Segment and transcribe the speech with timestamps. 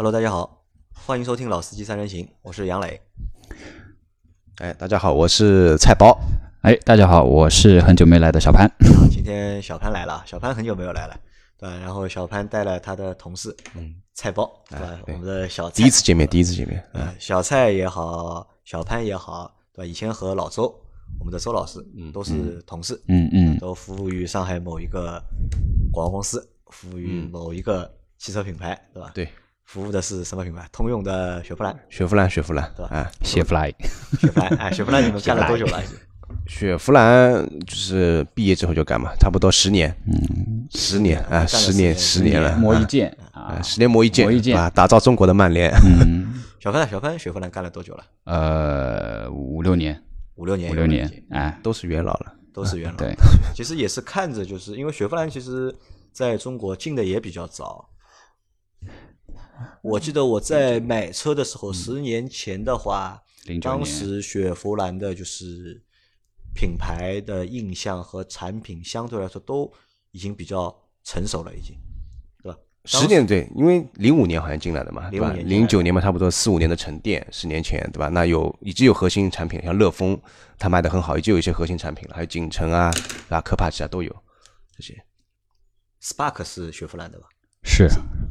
[0.00, 3.00] Hello，大家好，欢迎收听《老司机三人行》，我是杨磊。
[4.58, 6.16] 哎，大家好，我是菜包。
[6.62, 8.70] 哎，大家好，我是很久没来的小潘。
[9.10, 11.20] 今天小潘来了，小潘很久没有来了，
[11.58, 11.76] 对吧？
[11.78, 15.00] 然后小潘带了他的同事，嗯，菜包，对吧？
[15.08, 19.84] 我们的小第一次见面，第一次见面，嗯，小蔡也好，小潘也好，对吧？
[19.84, 20.72] 以前和老周，
[21.18, 25.20] 我们的周老师，嗯，都是同事，嗯嗯，都服务于上海某一个
[25.90, 29.10] 广告公司，服务于某一个汽车品牌，对吧？
[29.12, 29.28] 对。
[29.68, 30.66] 服务的是什么品牌？
[30.72, 32.96] 通用的雪佛兰，雪佛兰，雪佛兰，对吧？
[32.96, 33.70] 啊，雪佛兰，
[34.18, 35.82] 雪佛兰，哎，雪佛兰，你们干了多久了？
[36.48, 42.40] 雪佛兰就是毕业之后就干嘛，差不多十年，嗯，十年，啊，十年，十年。
[42.40, 44.58] 了，磨一剑啊，十年磨一剑，磨一剑。
[44.58, 45.70] 啊，打造中国的曼联。
[45.84, 48.04] 嗯， 小潘，小潘，雪佛兰干了多久了？
[48.24, 50.02] 呃，五六年，
[50.36, 52.96] 五六年，五六年，哎，都是元老了，都是元老。
[52.96, 53.14] 对，
[53.54, 55.74] 其实也是看着，就是因为雪佛兰其实
[56.10, 57.86] 在中国进的也比较早。
[59.82, 63.22] 我记得我在买车的时候，十年前的话，
[63.60, 65.82] 当时雪佛兰的就是
[66.54, 69.72] 品牌的印象和产品相对来说都
[70.10, 71.76] 已经比较成熟了，已经，
[72.42, 72.58] 对吧？
[72.84, 78.08] 十年对，因为零五年好像进来的嘛，零五年、零九年嘛，差不多四五年的沉淀，十年前对吧？
[78.08, 80.20] 那有已经有核心产品，像乐风，
[80.58, 82.90] 它卖的很好，已经有一些核心产品了，还有景程啊，
[83.28, 84.14] 啊，科帕奇啊都有
[84.76, 85.02] 这些。
[86.02, 87.26] Spark 是雪佛兰的吧？
[87.68, 87.88] 是。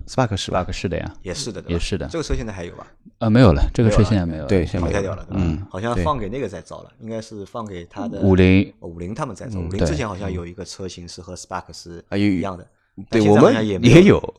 [0.07, 2.07] Spark 是 Spark 是的呀，也是的，也是的。
[2.07, 2.87] 这个车现在还有吧？
[3.19, 5.27] 呃，没有了，这个车现在没有，对，淘汰掉了。
[5.31, 9.59] 嗯，好像放给那个在造了，应该是放给他的五菱，五菱他们在造。
[9.59, 12.65] 五菱之前好像有一个车型是和 Spark 是一样的，
[13.09, 14.33] 对我们也有，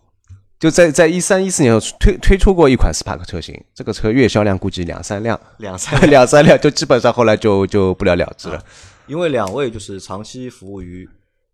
[0.58, 8.64] 就在在一三一四年推推出过一款 Spark 车型，这个车月销量估计两三辆，两三 两三辆，就基本上后来就就不了了之了。
[9.06, 11.06] 因为两位就是长期服务于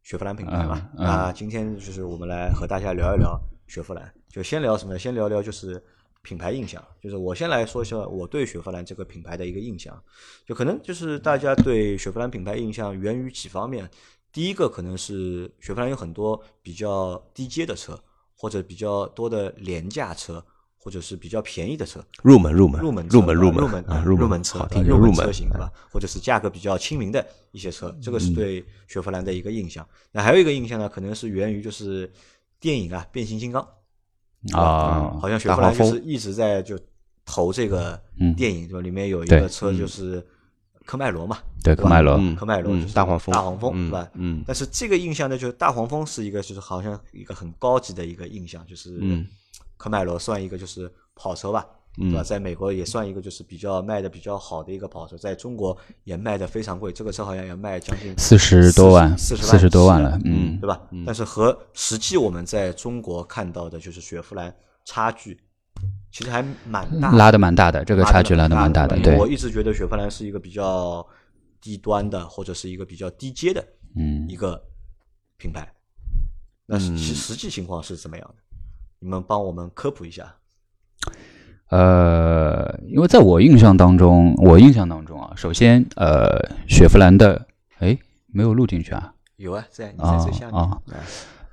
[0.05, 4.15] 雪佛兰品牌嘛，啊，今天就是我们来和大家聊一聊雪佛兰。
[4.29, 4.99] 就先聊什么？
[4.99, 5.83] 先聊聊就是
[6.21, 6.83] 品牌印象。
[7.01, 9.99] 就是我先来说一下我对雪佛兰这个品牌的一个印象。
[10.45, 13.91] 就可能就是大家对雪佛兰品牌印象源于几方面。
[14.31, 17.99] 第一个可能是雪佛兰有很多比较低阶的车，
[18.37, 20.45] 或者比较多的廉价车，
[20.85, 22.79] 或者是比较便宜的车，入门入门。
[22.79, 23.57] 入门入门入门。
[23.63, 24.43] 入门啊入门。
[24.45, 25.15] 车，好听入门。
[25.15, 25.73] 车型对吧？
[25.91, 29.87] 或者是价格比较亲民的一些车，这个是对雪佛兰的一个印象。
[30.13, 32.13] 那还有一个印象呢，可能是源于就是
[32.61, 33.63] 电影啊，《变形金刚》。
[34.55, 36.79] 啊，好像雪佛兰就是一直在就
[37.25, 37.99] 投这个
[38.37, 38.81] 电影，对吧？
[38.83, 40.23] 里面有一个车就是
[40.85, 44.07] 科迈罗嘛，对，科迈罗，科迈罗就是，大黄蜂，大黄蜂，是吧？
[44.13, 44.45] 嗯。
[44.47, 48.99] 但是这个印象呢，就是大黄蜂是一个，就是好像一个很高级的一个印象，就是
[49.77, 51.67] 科迈罗算一个就是跑车吧。
[51.97, 52.25] 对吧？
[52.25, 56.91] 在美国也算一个，就是比较卖的比较好的一个跑车，在中国也卖的非常贵。
[56.91, 60.81] 这个车好像要卖将近四十多万，四十四十多万了，嗯，对吧？
[61.07, 64.53] 但是和实际我们在中国看到的，就是雪佛兰
[64.85, 65.41] 差距
[66.11, 68.99] 其实还蛮大，拉的蛮大的，这个差距拉的蛮大的。
[68.99, 71.07] 对，我一直觉得雪佛兰是一个比较
[71.61, 73.65] 低端的，或者是一个比较低阶的，
[73.95, 74.61] 嗯，一个
[75.37, 75.73] 品牌。
[76.67, 78.43] 那实实际情况是怎么样的？
[79.05, 80.35] 你们帮我们科普一下。
[81.69, 87.47] 呃，因为在我印象当中，我印象当中啊，首先，呃，雪佛兰的，
[87.81, 87.99] 哎，
[88.33, 89.13] 没有录进去啊？
[89.37, 90.79] 有啊，在你在最下面啊。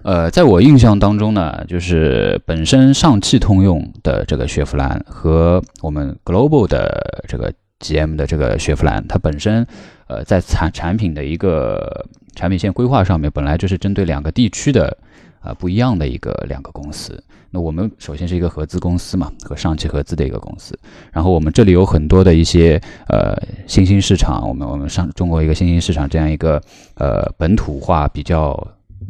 [0.03, 9.67] 呃，在我印象当中呢，就是本身上汽通用的这个雪佛兰和我们 Global 的这个 GM 的这个雪佛兰，它本身，
[10.07, 14.97] 呃，在产产品的一个产品线规划上面，本来就是针对两个地区的。
[15.41, 17.21] 啊，不一样的一个两个公司。
[17.49, 20.77] 那我们首先是一个合资公司嘛，和上汽合资的一个公司。
[21.11, 23.35] 然后我们这里有很多的一些呃
[23.67, 26.61] 新兴市场，我们我们上中国一个新兴市场这样一个
[26.95, 28.55] 呃本土化比较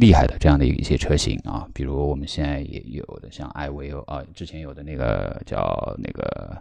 [0.02, 6.58] 厉害的这样的一些车型啊，比如我们现在也有的像艾维欧啊，之前有的那个叫那个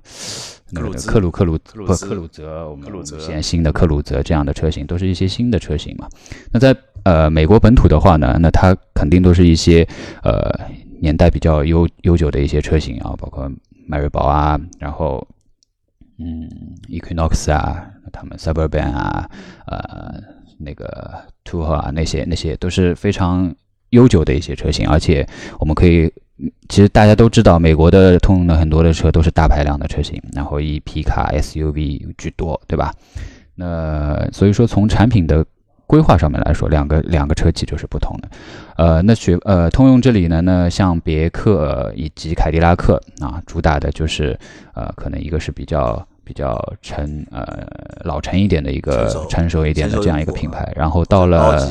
[0.71, 6.07] 那个克鲁克鲁不克鲁泽，我们现在新的克鲁泽这样的车型，都是一些新的车型嘛。
[6.53, 9.89] 那在呃，美国本土的话呢，那它肯定都是一些
[10.23, 10.53] 呃
[11.01, 13.51] 年代比较悠悠久的一些车型啊，包括
[13.87, 15.27] 迈锐宝啊，然后
[16.19, 16.47] 嗯
[16.91, 19.31] ，Equinox 啊，他们 Suburban 啊，
[19.67, 20.23] 呃，
[20.61, 21.13] 那个
[21.45, 23.55] 途虎啊，那些那些都是非常
[23.91, 25.27] 悠久的一些车型，而且
[25.59, 26.13] 我们可以，
[26.69, 32.93] 其实大家都知道，美国的通用的很多的车都是大排量的车型，然后以皮卡 SUV 居多，对吧？
[33.55, 35.45] 那所以说从产品的。
[35.91, 38.29] 规划上面来说，两个两个车企就是不同的。
[38.77, 44.39] 呃，那学呃通用这里呢，那像别克以及凯迪拉克啊，主打的就是
[44.73, 47.67] 呃，可能一个是比较比较成呃
[48.05, 51.69] 老成一点的一个成熟一点的这样一个品牌，然后到了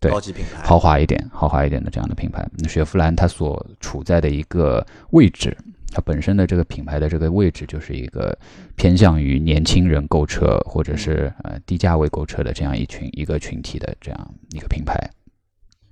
[0.00, 2.46] 对高级品牌豪华一点豪华一点的这样的品牌。
[2.58, 5.56] 那雪佛兰它所处在的一个位置
[5.90, 8.36] 它本身的这个品牌的这个位置就是一个
[8.76, 14.98] 偏向于年轻人购车或者是呃低价位购车的这样一群一个群体的这样一个品牌。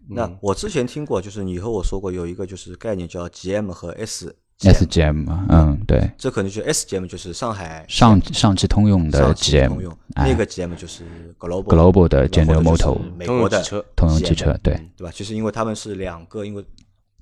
[0.08, 4.34] 那我之前听过，就是你和我说过有一个就是概念叫 GM 和 S。
[4.60, 11.02] SGM，嗯，对，这可能就 SGM 就是上海上上汽通用的 GM，通用那个 GM 就是
[11.38, 13.60] Global Global 的 General Motor，美国的
[13.96, 15.10] 通用汽车，对对吧？
[15.12, 16.64] 就是因为他们是两个，因为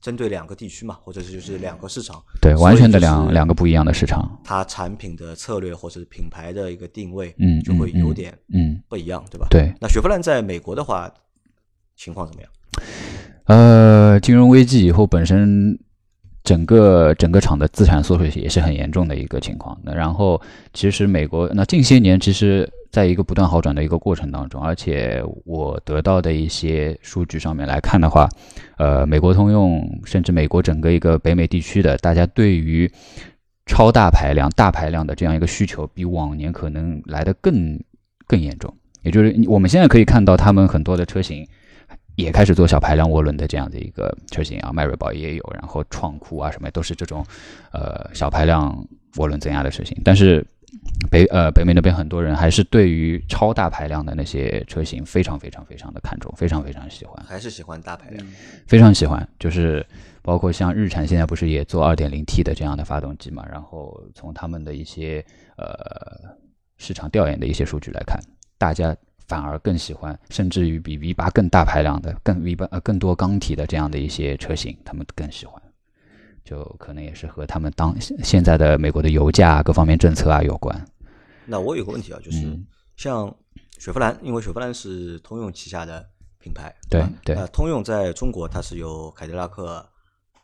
[0.03, 9.47] 针对两个地区嘛，或者是就是两个市场，对，完全的两两个不一样的市场，它产品的策略或者是品牌的一个定位，嗯，就会有点嗯不一样，对吧？
[9.49, 9.73] 对。
[9.81, 11.11] 那雪佛兰在美国的话，
[11.97, 12.51] 情况怎么样？
[13.45, 15.79] 呃，金融危机以后本身。
[16.43, 19.79] 整个整个厂的资产缩水也是很严重的一个情况。
[19.83, 20.41] 那然后，
[20.73, 28.29] 其实美国那近些年其实在一个不断好转的一个过程当中，而且我得到的一些数据上面来看的话，
[28.79, 32.91] 呃，美国通用甚至美国整个一个北美地区的大家对于
[33.67, 37.79] 超大排量、大排量的这样一个需求，比往年可能来的更
[38.27, 38.75] 更严重。
[39.03, 41.47] 也就是我们现在可以看到，他们很多的车型。
[42.21, 47.25] 也开始做小排量涡轮的这样的一个车型啊，迈锐宝也有，然后创酷啊什么都是这种，
[47.73, 49.97] 呃，小排量涡轮增压的车型。
[50.05, 50.47] 但是
[51.11, 58.27] 北呃北美那边很多人还是对于超大排量的那些车型非常非常非常的看重，非常非常喜欢，还是喜欢大排量，
[58.67, 59.29] 非常喜欢。
[59.39, 59.85] 就是
[60.23, 63.45] 包括像日产现在不是也做二点零 T 的这样的发动机嘛？
[63.51, 65.25] 然后从他们的一些
[65.57, 65.67] 呃
[66.79, 68.21] 市场调研的一些数据来看，
[68.59, 68.97] 大家。
[69.31, 75.63] 反而更喜欢，甚至于比 V 八更大排量的、更 V 八呃更多缸体的这样的一些车型，他们更喜欢，
[76.45, 80.85] 就可能也是和他们当现在的美国的油价各方面政策啊有关。
[81.47, 82.59] 那我有个问题啊，就是
[82.97, 83.33] 像
[83.79, 86.05] 雪佛兰，因为雪佛兰是通用旗下的
[86.41, 87.37] 品牌，对对。
[87.37, 89.89] 呃，通用在中国它是有凯迪拉克、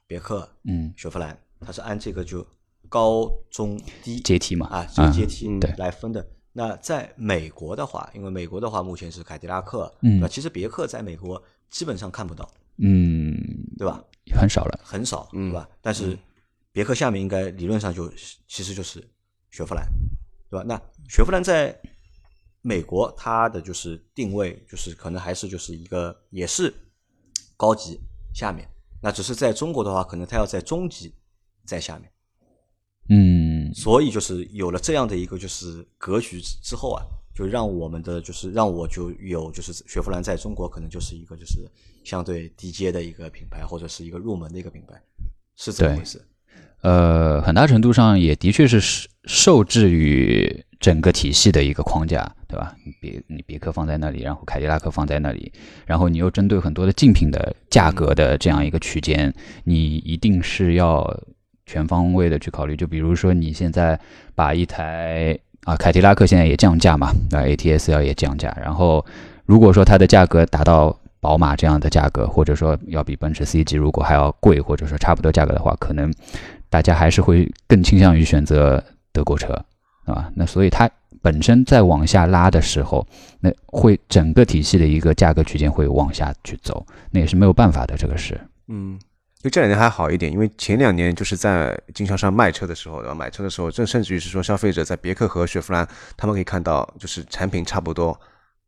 [0.06, 2.46] 别克、嗯，雪佛兰，它是按这个就
[2.88, 6.24] 高中低阶梯嘛啊，这个阶梯对来分的。
[6.58, 13.36] 那在美国的话，因为美国的话目前是凯迪拉克，嗯，那其实别克在美国基本上看不到，嗯，
[13.76, 14.02] 对吧？
[14.34, 15.68] 很少了，很少，对吧？
[15.82, 16.18] 但是
[16.72, 18.10] 别克下面应该理论上就
[18.48, 19.06] 其实就是
[19.50, 19.86] 雪佛兰，
[20.48, 20.64] 对吧？
[20.66, 20.80] 那
[21.10, 21.78] 雪佛兰在
[22.62, 26.72] 美国它的就是定位就是可能还是就是一个也是
[27.54, 28.00] 高级
[28.34, 28.66] 下面，
[29.02, 31.14] 那只是在中国的话，可能它要在中级
[31.66, 32.10] 在下面。
[33.08, 37.02] 嗯，所以就是有了这样的一个就是格局之后啊，
[37.34, 41.60] 就让我们的就是让我就有就是雪佛兰在中国可能就是一个就是
[42.04, 44.94] 相对低阶的一个品牌或者是一个入门的一个品牌，
[45.56, 46.20] 是这么回事。
[46.82, 52.76] 呃，很大程度上也的确是受制于整个体系的一个框架，对吧？
[52.84, 55.50] 你别你别克放在那里，然后凯迪拉克放在那里，
[55.84, 59.34] 然后你又针对很多的竞品的价格的这样一个区间，
[59.64, 61.02] 你一定是要。
[61.66, 63.98] 全方位的去考虑，就比如说你现在
[64.34, 69.04] 把一台啊凯迪拉克现在也降价嘛，那 ATS 要也降价，然后
[69.44, 76.12] 如果说它的价格达到宝马这样的价格，或者说要比奔驰 C 级如果还要贵，或者说差不多价格的话，可能
[76.70, 79.52] 大家还是会更倾向于选择德国车，
[80.04, 80.88] 啊，那所以它
[81.20, 83.04] 本身在往下拉的时候，
[83.40, 88.96] 那会整个体系的一个价格区间会往下去走，那也是没有办法的，这个是，嗯。
[89.46, 93.14] 就这两年还好一点，因为前两年就是在经销商卖车的时候，对吧？
[93.14, 98.18] 买车的时候，这甚至于是说消费者在别克和雪佛兰，他们可以看到就是产品差不多，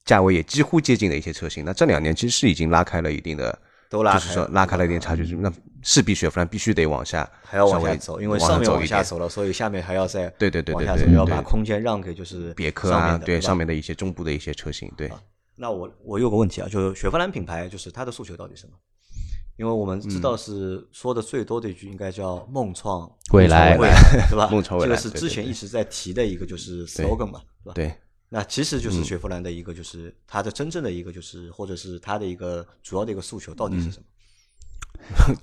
[0.05, 1.65] 价位也几乎接近的一些车型。
[1.65, 3.59] 那这两年其实是已经拉开了一定的，
[3.91, 5.25] 都拉就是说拉开了一点差距。
[5.41, 14.89] 那势必雪佛兰必须得往下，还要往下走，因为上面往下走了，所以下面还要再对对对对对，要把空间让给就是别克啊，对上面的一些中部的一些车型。
[14.97, 15.11] 对，
[15.57, 18.75] 那我我有个问题啊，就是雪佛兰品牌就是它的诉求到底什么？
[19.59, 23.77] 因为我们知道是说的最多的一句应该叫“梦创未来”，
[24.31, 24.49] 对吧？
[24.51, 27.75] 梦创未来，这个是之前一直在提的一个就是 slogan 嘛，是吧？
[27.75, 27.93] 对。
[28.31, 34.05] 那其实就是雪佛兰的一个就是它的真正的一个就是或者是它的一个主要的一个诉求到底是什么？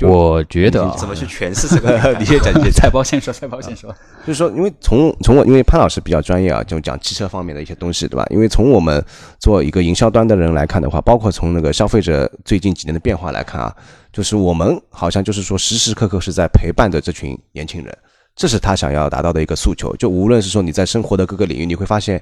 [0.08, 2.16] 我觉得怎么去诠释这个？
[2.20, 3.92] 你先讲， 你菜包先说，菜包先说。
[4.28, 8.26] 就是说，因为从从我，因为潘老师比较专业啊，就讲汽车方面的一些东西，对吧？
[8.30, 9.04] 因为从我们
[9.40, 13.76] 做一个营销端的人来看的话，包括从那个消费者最近几年的变化来看啊，
[14.16, 17.98] 就是我们好像就是说时时刻刻是在陪伴着这群年轻人，
[18.34, 19.94] 这是他想要达到的一个诉求。
[19.98, 22.22] 就无论是说你在生活的各个领域，你会发现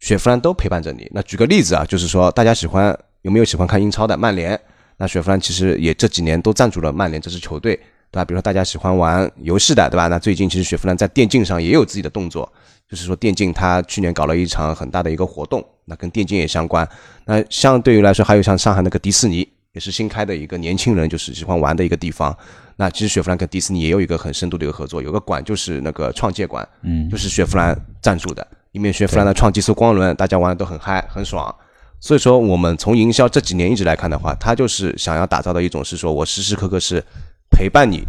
[0.00, 1.06] 雪佛兰都陪伴着你。
[1.12, 4.58] 那举个例子啊，就是说大家喜欢有没有喜欢看英超的曼联？
[4.96, 7.76] 那雪佛兰其实也这几年都赞助了曼联这支球队，
[8.10, 8.24] 对吧？
[8.24, 10.08] 比如说大家喜欢玩游戏的，对吧？
[10.08, 12.50] 那最近其实雪佛兰在电竞上也有自己的动作，
[12.88, 16.88] 就是说电竞它去年搞了一场很大的一个活动，那跟电竞也相关。
[17.26, 22.34] 那相对于来说，还有像上海那个迪士尼，也是新开的一个年轻人就是喜欢玩的一个地方。
[22.76, 31.54] 那其实雪佛兰跟迪士尼也有一个很深度的一个合作，有个馆就是那个创界馆，嗯，就是雪佛兰赞助的，里面雪佛兰的创极速光轮，大家玩的都很嗨很爽。
[32.00, 37.02] 所以说，我们从营销这几年一直来看的话，它就是想要打造的一种是说我时时刻刻是
[37.50, 38.06] 陪伴你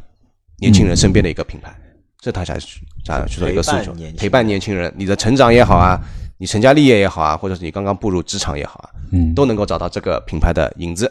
[0.57, 1.73] 年轻人身边的一个品牌，
[2.19, 2.59] 这他才
[3.05, 5.97] 想去做一个诉求，陪伴年轻人，你的成长也好啊，
[6.37, 11.09] 你成家立业也好啊，或者是你刚刚步入职场也好啊，嗯，都能够找到这个品牌的影子，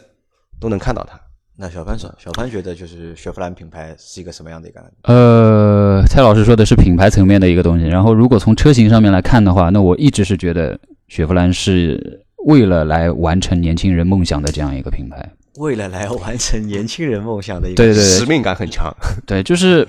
[0.59, 1.19] 都能看到它。
[1.57, 4.83] 那小潘说，小潘觉得就是雪佛兰品牌是一个什么样的一个？
[5.03, 12.21] 呃，蔡老师说的是品牌层面的一个东西，然后如果从车型上面来看的话，那我一直是觉得雪佛兰是。
[12.45, 18.95] 为了来完成年轻人梦想的这样一个品牌，为了来完成年轻人梦想的一个对对使命感很强。
[19.25, 19.87] 对，就是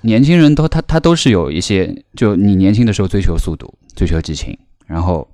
[0.00, 5.28] 年轻人都他他都是有一些，就你年轻的时候追求速度，追求激情，然后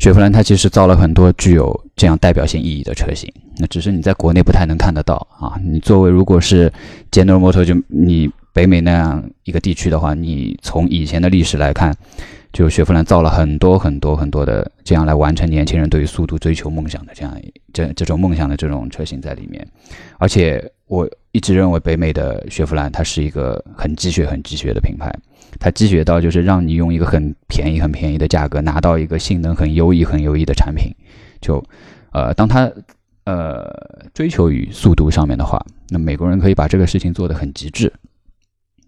[0.00, 5.60] 雪佛兰它其实造了很多具有这样代表性意义的车型，那只是你在国内不太能看得到啊。
[5.62, 6.72] 你作为如果是
[7.12, 11.94] General Motor 就你北美那样一个地区的话，你从以前的历史来看。
[12.52, 17.40] 就雪佛兰造了很多很多很多的这样来完成年轻人对于速度追求梦想的这样
[17.72, 19.66] 这这种梦想的这种车型在里面，
[20.18, 25.14] 而且我一直认为北美的雪佛兰它是一个很积雪很积雪的品牌，
[25.60, 30.92] 它积雪到就是让你用一个很便宜很便宜的价格拿到一个性能很优异很优异的产品，
[31.40, 31.64] 就
[32.10, 32.68] 呃当它
[33.24, 33.64] 呃
[34.12, 37.92] 追求于速度上面的话，那美国人可以把这个事情做得很极致。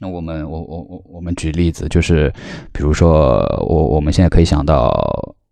[0.03, 2.29] 那我们我我我我们举例子，就是
[2.73, 4.91] 比如说我我们现在可以想到，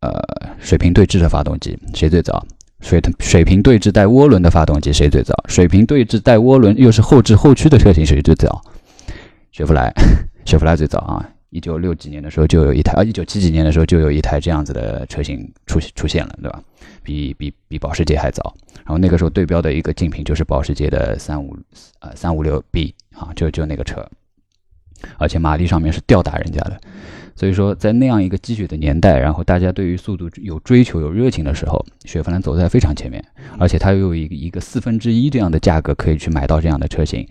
[0.00, 0.10] 呃，
[0.58, 2.44] 水平对置的发动机谁最早？
[2.80, 5.32] 水水平对置带涡轮的发动机谁最早？
[5.46, 8.60] 水平对置带涡轮又是后置后驱的车型谁最早？
[9.52, 9.88] 雪佛兰，
[10.44, 11.30] 雪佛兰最早啊！
[11.50, 16.60] 一九六几年的时候就有一台，啊，一九七几年的时候就有一台这样子的车型出出现了，对吧？
[17.04, 18.52] 比比比保时捷还早。
[18.78, 21.56] 然后那个时候对标的一个竞品就是保时捷的三五
[22.00, 24.04] 呃三五六 B 啊，就就那个车。
[25.18, 26.78] 而且马力上面是吊打人家的，
[27.36, 33.24] 所以说在那样一个积雪的年代，然后大家对于速度有追求、有热情的时候，雪佛兰走在非常前面，
[33.58, 37.26] 而且它又有一个一个四分之一这样的价格可以去买到这样的车型，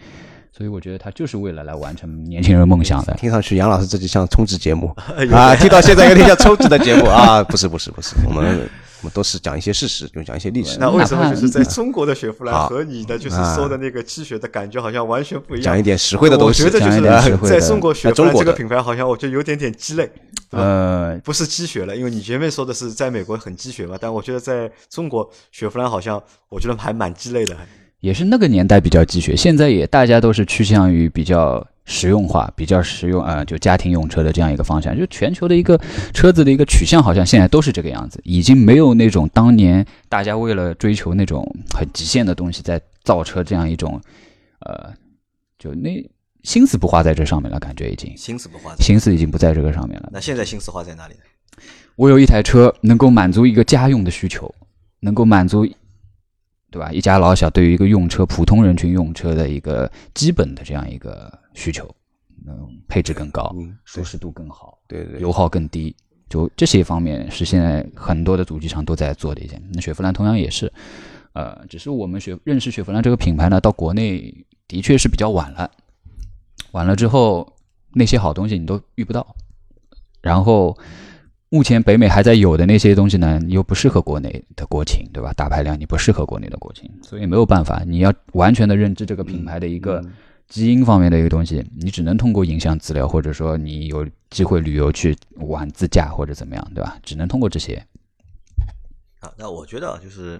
[0.52, 3.14] 所以我觉得它就是为了来完成年轻人梦想的。
[3.14, 4.94] 听上去杨老师这就像充值节目
[5.32, 8.70] 啊，听到现在有点像充值的节目啊，不是不是不是，我们。
[9.02, 10.78] 我们都是讲一些事实，就讲一些历史。
[10.80, 15.64] 那为什么就是在中国的雪佛兰和你的就是说的那个积雪的感觉好像完全不一样？
[15.64, 16.64] 讲一点实惠的东西。
[16.64, 17.02] 我觉得就是
[17.48, 20.12] 在中国雪佛兰这个品牌好像我觉得有点点鸡肋。
[20.52, 27.56] 呃，不是积雪了，因为你前面说的是在美国很积雪嘛，但我觉得在中国雪佛兰好像我觉得还蛮鸡肋的。
[28.00, 31.66] 也是那个年代比较积雪，现在也大家都是趋向于比较。
[31.92, 35.76] 实用化比较实用啊，就家庭用车的这样一个方向，就全球的一个
[36.14, 41.44] 车子的一个取向，好像现在都是这个样子，已经没有那种当年大家为了追求那种
[41.76, 44.00] 很极限的东西在造车这样一种，
[44.60, 44.94] 呃，
[45.58, 45.90] 就那
[46.44, 50.10] 心思不花在这上面了，感觉已经心思不花，心思已经不在这个上面了。
[50.14, 51.64] 那现在心思花在哪里呢？
[51.96, 54.54] 我有一台车能够满足一个家用的需求，
[55.00, 55.68] 能够满足。
[56.72, 56.92] 对吧？
[56.92, 61.90] 一家老小对于一个用车普通人群用车的一个基本的这样一个需求，
[62.46, 63.54] 嗯，配置更高，
[63.86, 65.96] 舒适度更好，对对，油耗更低，
[66.30, 69.62] 就这些方面是现在很多的主机厂都在做的一件。
[69.74, 70.72] 那雪佛兰同样也是，
[71.34, 75.72] 呃，只是我们雪认识雪佛兰这个品牌呢，到国内的确是比较晚了，
[76.74, 77.56] 晚了之后
[77.94, 79.36] 那些好东西你都遇不到，
[80.22, 80.78] 然后。
[81.52, 85.34] 目前北美还在有的那些东西呢，又不适合国内的国情，对吧？
[85.34, 90.00] 大排量你不适合国内的国情，所以没有办法，你要完全的认知这个品牌的一个
[90.48, 97.00] 基因方面的一个东西，你只能通过影像资料，或者说你有机会旅游去玩自驾或者怎么样，对吧？
[97.02, 97.84] 只能通过这些。
[99.20, 100.40] 啊，那我觉得就是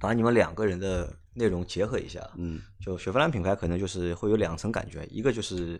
[0.00, 5.78] 把你们两个人的内容结合一下，嗯，就雪佛兰品牌可能就是会有两层感觉，一个就是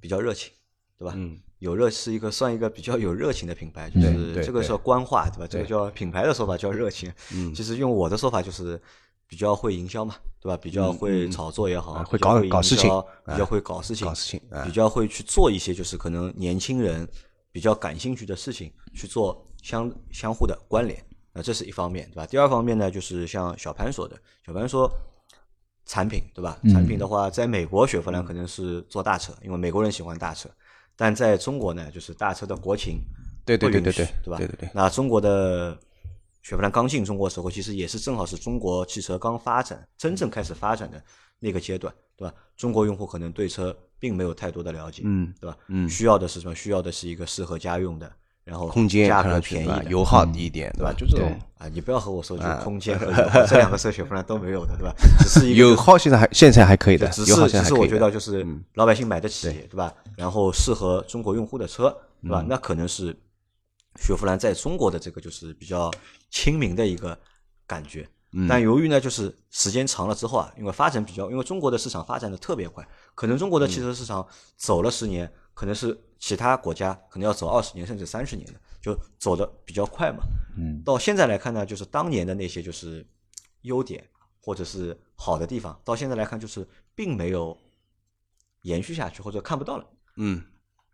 [0.00, 0.52] 比较热情，
[0.98, 1.14] 对吧？
[1.16, 1.38] 嗯。
[1.58, 5.46] 有热是一个算一个比较有热情的品牌，就是这个叫官话，对吧？
[5.48, 7.10] 这个叫品牌的说法叫热情。
[7.34, 8.80] 嗯，其实用我的说法就是
[9.26, 10.56] 比较会营销嘛，对吧？
[10.56, 12.90] 比较会炒作也好，会搞搞事情，
[13.26, 17.08] 比较会搞事情，搞事情，比较会去做一些就是可能年轻人
[17.50, 21.02] 比较感兴趣的事情去做相相互的关联。
[21.32, 22.26] 那这是一方面，对吧？
[22.26, 24.90] 第二方面呢，就是像小潘说的，小潘说
[25.86, 26.58] 产品，对吧？
[26.70, 30.50] 产品的话，在美国雪佛兰可能是做大车，因为美国人喜欢大车。
[30.96, 33.00] 但在中国呢，就是大车的国情
[33.44, 34.38] 对对对对对，对吧？
[34.38, 34.70] 对对对。
[34.74, 35.78] 那中国的
[36.42, 41.02] 雪佛兰刚进中国时候，其实也是正好是中国汽车刚发展、真正开始发展的
[41.38, 42.34] 那个阶段，对吧？
[42.56, 45.56] 中国用户可能对车并没有太多的了解，嗯，对吧？
[45.68, 46.54] 嗯，需要的是什么？
[46.54, 48.10] 需要的是一个适合家用的
[48.46, 50.94] 然后空间价格看上去便宜油耗低一点，对吧？
[50.96, 54.94] 就这种啊，你不要和我说就啊空间和油耗 这两个车雪佛兰都没有的，对吧？
[55.18, 57.98] 只是一个油耗现在还现在还可以的，只油耗是只是我现在还可以的。
[57.98, 59.92] 觉得就是老百姓买得起，对吧？
[60.16, 61.90] 然后适合中国用户的车，
[62.22, 62.44] 对嗯吧？
[62.48, 63.06] 那可能是
[63.96, 65.90] 雪佛兰在中国的这个就是比较
[66.30, 67.18] 亲民的一个
[67.66, 68.08] 感觉。
[68.32, 74.24] 嗯但由于呢，就是时间长了之后啊，因为发展比较，因为中国的市场发展的特别快，可能中国的汽车市场
[74.56, 80.24] 走了十年，可能是其他国家可能要走二十年甚至三十年的，就走的比较快嘛。
[80.56, 83.06] 嗯，到现在来看呢，就是当年的那些就是
[83.62, 84.04] 优点
[84.40, 87.56] 或者是好的地方，到现在来看就是并没有
[88.62, 89.86] 延续下去，或者看不到了。
[90.16, 90.42] 嗯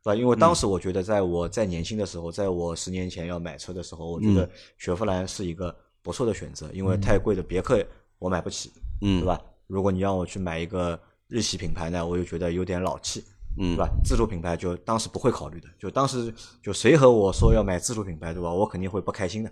[0.02, 0.14] 对吧？
[0.16, 7.86] 因为当时我觉得，在我在年轻的时候，在我十年前要买车的时候，我觉嗯得雪佛兰是一个不错的选择，因为太贵的别克
[8.18, 9.26] 我买不起，嗯，对？
[9.26, 9.40] 吧？
[9.68, 13.24] 如果你让我去买一个日系品牌呢，我又觉得有点老气，
[13.58, 13.90] 嗯对吧？
[14.04, 16.32] 自主品牌就当时不会考虑的，就当时
[16.62, 18.52] 就谁和我说要买自主品牌，对吧？
[18.52, 19.50] 我肯定会不开心的，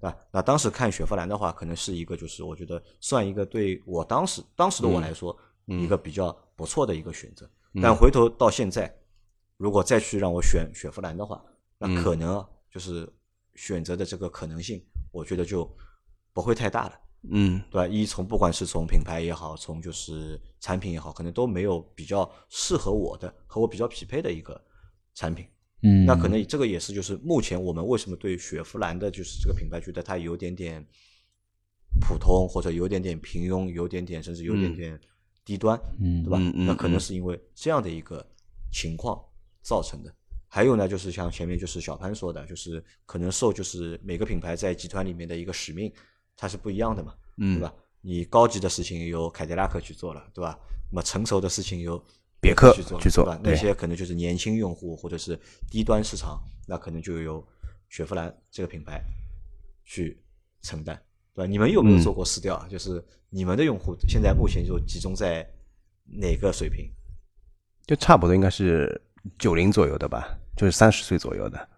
[0.00, 0.16] 对吧？
[0.32, 7.48] 那当时看雪佛兰的话，可能是一个就是我觉得算一个对我当时当时的我来说、一个比较不错的一个选择。
[7.80, 8.92] 但回头到现在，
[9.56, 11.42] 如果再去让我选雪佛兰的话，
[11.78, 13.08] 那可能啊就是
[13.54, 15.70] 选择的这个可能性，我觉得就
[16.32, 16.92] 不会太大了。
[17.28, 17.86] 嗯对吧？
[17.86, 24.58] 一从不管是从品牌也好，从就是产品也好，可能都没有比较适合我的和我比较匹配的一个
[25.14, 25.46] 产品。
[25.82, 30.84] 嗯，那可能这个也是就是目前我们为什么对雪佛兰的就是这个品牌觉得它有点点
[32.00, 35.00] 普通，或者有点点平庸，有点点甚至有点点
[35.44, 36.38] 低端，嗯对吧？
[36.38, 38.26] 嗯嗯那可能嗯是因为这样的一个
[38.72, 39.18] 情况
[39.62, 40.14] 造成的。
[40.48, 45.92] 还有呢，就是像前面就是小潘说的，就是可能受就是每个品牌在集团里面的一个使命，
[46.40, 47.74] 它是不一样的嘛，嗯对吧？
[48.00, 50.58] 你高级的事情由凯迪拉克去做了，对吧？
[50.90, 52.02] 那么成熟的事情由
[52.40, 53.40] 别克去做，去做对吧？
[53.44, 55.38] 那些可能就是年轻用户或者是
[55.70, 57.46] 低端市场，那可能就由
[57.90, 59.02] 雪佛兰这个品牌
[59.84, 60.18] 去
[60.62, 60.96] 承担，
[61.34, 61.46] 对吧？
[61.46, 62.66] 你们有没有嗯做过试调啊？
[62.70, 65.46] 就是你们的用户现在目前就集中在
[66.06, 66.90] 哪个水平？
[67.86, 68.98] 就差不多应该是
[69.38, 71.68] 九零左右的吧，就是三十岁左右的。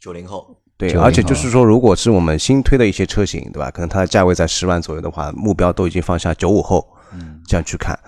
[0.00, 3.70] 九零后，对，而且就是说，如果是我们新推的一些车型，对吧？
[3.70, 7.98] 可能它的价位在十万左右的话，目标都已经放下九五后，嗯这样去看，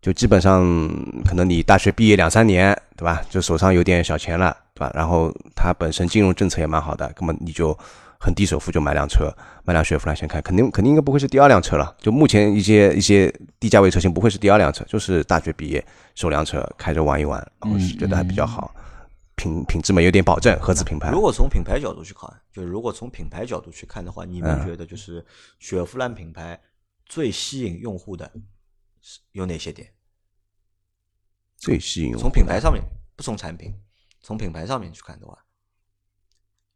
[0.00, 0.62] 就基本上
[1.26, 3.20] 可能你大学毕业两三年，对吧？
[3.28, 4.90] 就手上有点小钱了，对吧？
[4.94, 7.76] 然后它本身金融政策也蛮好的，那么你就
[8.18, 9.30] 很低首付就买辆车，
[9.64, 11.94] 买辆雪佛兰先开，肯定肯定应该不会是第二辆车了。
[12.00, 18.72] 就目前一些一些低价位车型不会是第二辆车，就是大学毕业首辆车开着玩一玩，然后是觉得还比较好，
[19.36, 21.10] 品品质嘛有点保证，合资品牌。
[21.10, 25.24] 如果从品牌角度去看，就是如果从品牌角度去看的话，你们嗯觉得就是
[25.58, 26.60] 雪佛兰品牌
[27.06, 28.30] 最吸引用户的
[29.00, 29.92] 是有哪些点？
[31.56, 32.82] 最吸引我从品牌上面，
[33.16, 33.74] 不从产品，
[34.20, 35.38] 从品牌上面去看的话，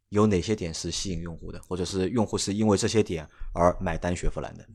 [0.09, 4.67] 有哪些点是吸引用户的，或者是用户是因为这些点而买单雪佛兰的？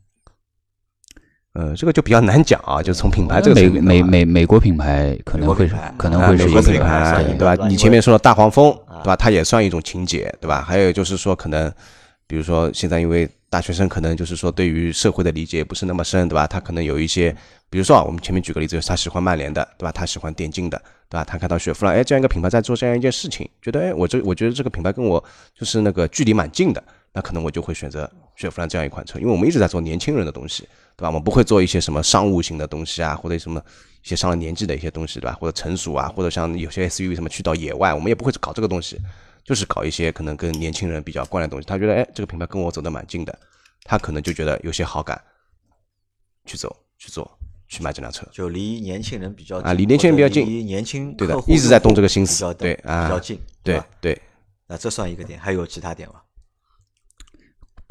[1.54, 7.66] 呃，这个就比较难讲啊，就从品牌这个美美美美国品牌可能会可能会是一美国品牌对对吧？
[7.68, 9.16] 你前面说的大黄蜂啊对吧？
[9.16, 10.62] 它也算一种情节对吧？
[10.62, 11.70] 还有就是说，可能
[12.26, 16.46] 比如说现在因为大学生可能就是说对于社会的理解不是那么深对吧？
[16.46, 17.36] 他可能有一些，
[17.68, 19.92] 比如说啊，我们前面举个例子，他喜欢曼联的对吧？
[19.92, 21.24] 他喜欢电竞的对吧？
[21.24, 25.22] 他看到雪佛兰哎这样一个品牌在做这样一件事情，觉得哎我这我觉得这个品牌跟我
[25.54, 26.82] 就是那个距离蛮近的，
[27.14, 30.62] 那可能我就会选择雪佛兰这样一款车，因为我们一直在做年轻人的东西，
[30.96, 31.08] 对吧？
[31.08, 33.62] 我们不会做一些什么商务型的东西啊，或者什么
[34.02, 35.36] 一些上了年纪的一些东西，对吧？
[35.38, 38.98] 或者成熟啊，或者像有些 SUV 什么去到野外，我们也不会搞这个东西，
[39.44, 41.66] 就是搞一些可能跟年轻人比较关的东西。
[41.66, 43.38] 他觉得哎，这个品牌跟我走得蛮近的，
[43.84, 45.20] 他可能就觉得有些好感，
[46.46, 47.30] 去走去做
[47.68, 48.26] 去买这辆车。
[48.32, 54.18] 就离年轻人比较近啊离年轻人比较近离年轻对的一直在动这个心思对啊比较近，对对，
[54.66, 56.14] 那这算一个点，还有其他点吗？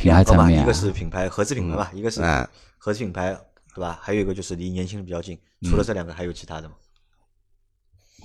[0.01, 3.37] 品牌两个嘛，层面啊一个是品牌合资品牌吧，一个是啊合资品牌，
[3.75, 3.99] 对吧？
[4.01, 5.35] 还有一个就是离年轻人比较近。
[5.35, 6.73] 嗯除了这两个，还有其他的吗？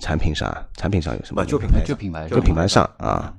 [0.01, 1.45] 产品上产品上有什么？
[1.45, 3.37] 就品牌，就品牌就品牌上啊，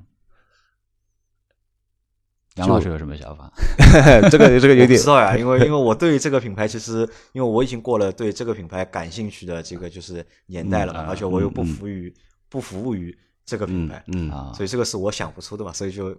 [2.55, 3.51] 杨老师有什么想法？
[4.31, 6.99] 这个这个有点知道呀，因为因为我对这个品牌其实，
[7.33, 12.13] 因为我已经过了对这个品牌感兴趣的这个就是年代了嘛，嗯而且我又不嗯服于
[12.49, 16.17] 不服务于这个品嗯牌，嗯啊，所以这个是我想不出的嘛，所以就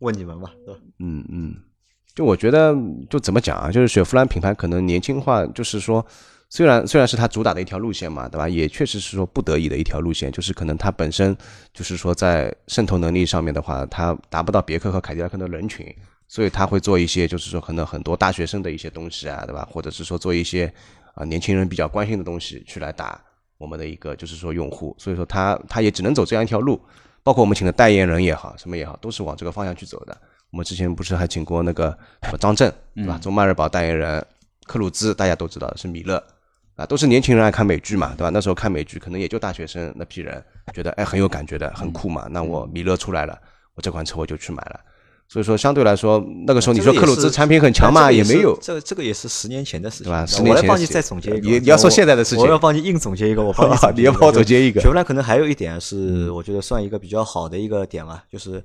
[0.00, 0.80] 问你们嘛，对吧？
[0.98, 1.49] 嗯嗯，
[2.14, 2.74] 就我觉得，
[3.08, 3.70] 就怎么讲啊？
[3.70, 6.04] 就是雪佛兰品牌可能年轻化，就是说，
[6.48, 8.48] 虽然虽然是它主打的一条路线嘛，对吧？
[8.48, 11.36] 也确实是说不得已的一条路线，就是可能它本身
[11.72, 15.86] 就是说在渗透能力上面的话，它达不到别克和凯迪拉克的人群，
[16.26, 19.66] 所以它会做一些就是说可能很多大学生的一些东西啊，对吧？
[19.70, 20.72] 或者是说做一些
[21.14, 23.20] 啊、年轻人比较关心的东西去来打
[23.56, 26.80] 我们的一个就是说用户，所以说它它也只能走这样一条路。
[27.22, 30.18] 包括我们请的代言人也好，什么也好，都是往这个方向去走的。
[30.50, 33.18] 我们之前不是还请过那个什么张震，对吧？
[33.22, 34.24] 中迈锐宝代言人
[34.66, 36.22] 克鲁兹，大家都知道是米勒，
[36.76, 38.30] 啊，都是年轻人爱看美剧嘛，对吧？
[38.30, 40.42] 那时候看美剧可能也就大学生那批人
[40.74, 42.26] 觉得哎很有感觉的，很酷嘛。
[42.30, 43.38] 那我米勒出来了，
[43.74, 44.80] 我这款车我就去买了。
[45.28, 48.58] 所以说，相对来说，那个时候你说克鲁兹产品很强嘛，也没有。
[48.60, 50.26] 这个这个也是十年前的事情，对吧？
[50.26, 50.56] 十年前。
[50.56, 51.58] 我来帮你再总结一个。
[51.60, 53.40] 你要说现在的事情，我要帮你硬总结一个。
[53.40, 54.80] 我帮你， 你要帮我总结一个。
[54.80, 58.60] 雪佛兰可能还有一点是，我觉得算一个比较好的一个点吧，就是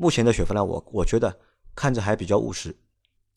[0.00, 1.38] 目前的雪佛兰，我我觉得
[1.74, 2.74] 看着还比较务实，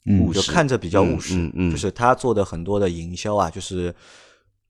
[0.05, 3.93] 务实，看着比较务实，嗯嗯，就是他做的很多的营销啊，就是。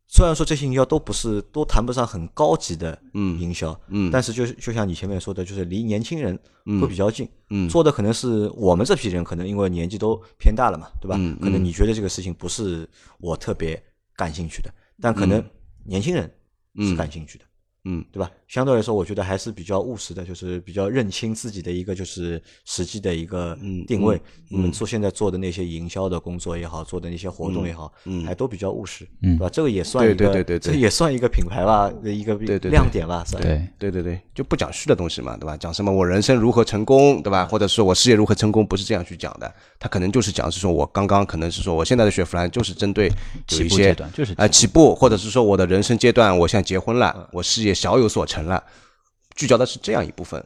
[0.05, 6.37] 虽然说这些营销都不是都谈不上很高级的营销，嗯，但是就是就像你前面说的，就是离年轻人
[6.79, 11.15] 会比较近，嗯，做的可能是我们这批人，可能因为年纪都偏大了嘛，对吧？
[11.41, 13.81] 可能你觉得这个事情不是我特别
[14.15, 15.43] 感兴趣的，但可能
[15.83, 16.31] 年轻人
[16.77, 17.45] 是感兴趣的。
[17.85, 18.29] 嗯，对吧？
[18.53, 24.21] 相对来说，我觉得还是比较务实的，就是比较认清自己的一个就是实际的一个定位。
[24.47, 29.49] 你们做现在做的那些营销的工作也好，做的那些活动也好，嗯，还都比较务实，对吧？
[29.49, 32.35] 这个也算一个，对对对对，这也算一个品牌吧的一个
[32.69, 33.41] 亮点吧，算。
[33.41, 35.57] 对对对对，就不讲虚的东西嘛，对吧？
[35.57, 37.47] 讲什么我人生如何成功，对吧？
[37.47, 39.51] 或者是我事业如何成功，不是这样去讲的。
[39.79, 43.11] 他可能就是讲是说我刚刚可能是说我现在的雪佛兰就是针对
[43.49, 48.63] 有一些就是啊起步，或者是说我的人生阶段，我现在结婚了，我事业小有所成了。
[49.35, 50.43] 聚焦的是这样一部分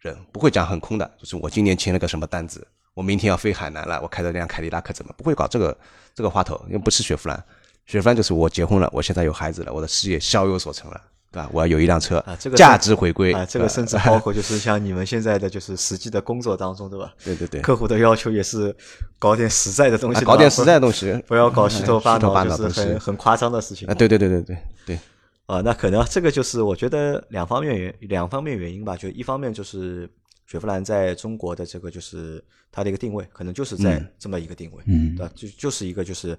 [0.00, 5.12] 人，不会讲很空的，就是我今年签了个什么单子，我明天要飞海南了，我开着辆凯迪拉克怎么？
[5.18, 5.76] 不会搞这个
[6.14, 7.44] 这个花头，因为不是雪佛兰，
[7.84, 10.98] 雪佛兰就是我结婚了，我现在有孩子了，我的事业小有所成了，
[11.30, 11.48] 对吧？
[11.52, 17.12] 我要有一辆车，啊，这个价值回归啊，这个甚至包括 就是像你们现在的就是实际的工作当中，对吧？
[17.22, 18.74] 对对对，客户的要求也是
[19.18, 23.92] 搞点实在的东西，搞点实在的东西， 不要搞 虚头巴脑，就是很很夸张的事情啊！
[23.94, 24.98] 对对对对对对。
[25.46, 30.08] 啊，那可能这个就是我觉得两方面原两方面原因吧，就一方面就是
[30.46, 35.32] 雪佛兰在中国的这个就是它的一个定位，可能就是在这么一个定位，嗯，对吧？
[35.34, 36.38] 就就是一个就是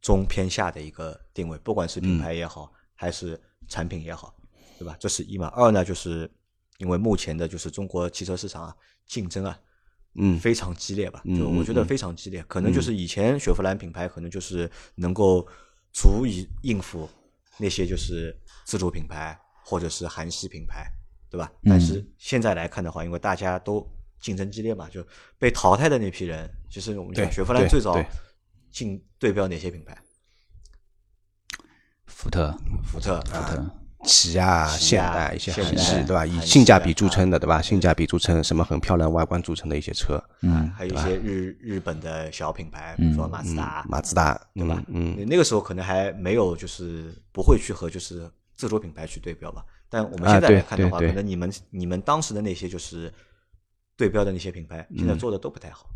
[0.00, 4.34] 中偏下的一个定位，不管是品牌也好，还是产品也好，
[4.78, 4.94] 对吧？
[5.00, 5.48] 这是一嘛。
[5.56, 6.30] 二呢，就是
[6.78, 9.58] 因为目前的就是中国汽车市场啊，竞争啊，
[10.14, 11.22] 嗯，非常激烈吧？
[11.36, 15.44] 就我觉得非常激烈，可能就是以前雪佛兰品牌可能就是能够
[15.92, 17.08] 足以应付。
[17.58, 20.90] 那些就是自主品牌或者是韩系品牌，
[21.30, 21.50] 对吧？
[21.64, 23.86] 但是现在来看的话，因为大家都
[24.20, 25.06] 竞争激烈嘛，就
[25.38, 28.02] 被淘汰的那批人，其实我们讲雪佛兰最早
[28.70, 29.96] 进对标哪些品牌？
[32.06, 36.26] 福特、福特、福特、起亚、现代一些韩系，对吧？
[36.26, 37.62] 以性价比著称的，对吧？
[37.62, 44.82] 性价比著称，什么很漂亮外观著称的一些车，嗯，还有一些日日本的小品牌，比如说马自达，马自达，对吧？
[44.88, 49.64] 嗯，那个时候可能还没有，就是不会去和就是自主品牌去对标吧。
[49.88, 53.12] 但我们现在来看的话，可能你们你们当时的那些就是
[53.96, 55.86] 对标的那些品牌，现在做的都不太好。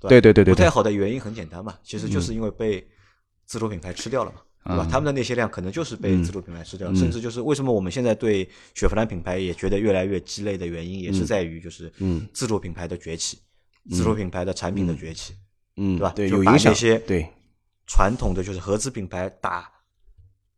[0.00, 2.84] 对对对对，不太好的原因很简单嘛，其实就是因为被
[3.46, 4.40] 自主品牌吃掉了嘛。
[4.64, 4.86] 对吧？
[4.90, 11.92] 他们的那些量可能就是被自主品牌吃掉，甚至就是为什么我们现在对雪佛兰品牌也觉得越来越鸡肋的原因，也是在于就是
[12.32, 13.38] 自主品牌的崛起，
[13.90, 15.34] 自主品牌的产品的崛起，
[15.76, 16.12] 嗯，对吧？
[16.14, 16.74] 对，有影响。
[16.74, 17.26] 些对。
[17.84, 19.70] 传统的就是合资品牌打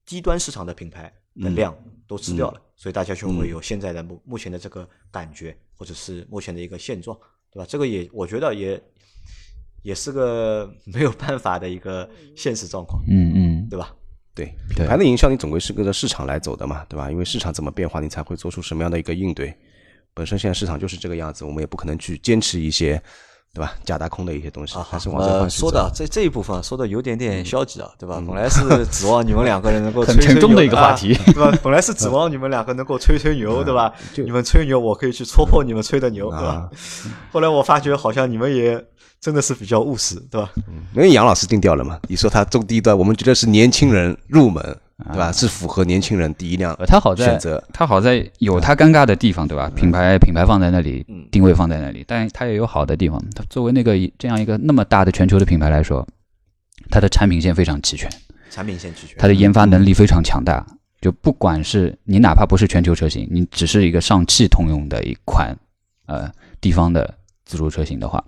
[0.04, 1.74] 低端市场的品牌的量
[2.06, 7.18] 都吃掉了，所以大家就会有现在的目目前的这个感觉，或者是目前的一个现状，
[7.50, 7.66] 对吧？
[7.66, 8.80] 这个也我觉得也
[9.84, 13.90] 也是个没有办法的一个现实状况，嗯嗯，对吧？
[14.34, 17.10] 对品牌的营销，你总归是跟着市场来走的嘛，对吧？
[17.10, 19.54] 因为市场怎么变化，你才会做出什么样的一个应对。
[20.14, 23.00] 本身现在市场就是这个样子，我们也不可能去坚持一些，
[23.52, 23.74] 对吧？
[23.84, 28.20] 假大空的一些东西，还是往这方说的这这一部分说的有点点消极啊，对吧？
[28.26, 31.56] 本来是 指望你们两个人能够很沉重的一个话题，对吧？
[31.62, 33.92] 本来是指望你们两个能够吹吹牛，对吧？
[34.16, 36.70] 你们吹牛，我可以去戳破你们吹的牛，对吧？
[37.30, 38.84] 后来我发觉好像你们也。
[39.24, 40.52] 真的是比较务实，对吧？
[40.68, 41.98] 嗯因为杨老师定调了嘛。
[42.10, 44.62] 你说他中低端，我们觉得是年轻人入门，
[45.08, 45.32] 对吧？
[45.32, 46.78] 是符合年轻人第一辆。
[46.86, 49.72] 他好在选择，他好在有他尴尬的地方，对吧？
[49.74, 53.18] 品牌品牌放在那里，定位放在那里，但他也有好的地方。
[53.34, 56.06] 他作为那个这样一个那么大的全球的品牌来说，
[56.90, 58.10] 它的产品线非常齐全，
[58.50, 60.66] 产品线齐全，它的研发能力非常强大。
[61.00, 65.56] 就不管是你哪怕不是全球车型，你只是一个上汽通用的一款
[66.04, 68.22] 呃地方的自主车型的话。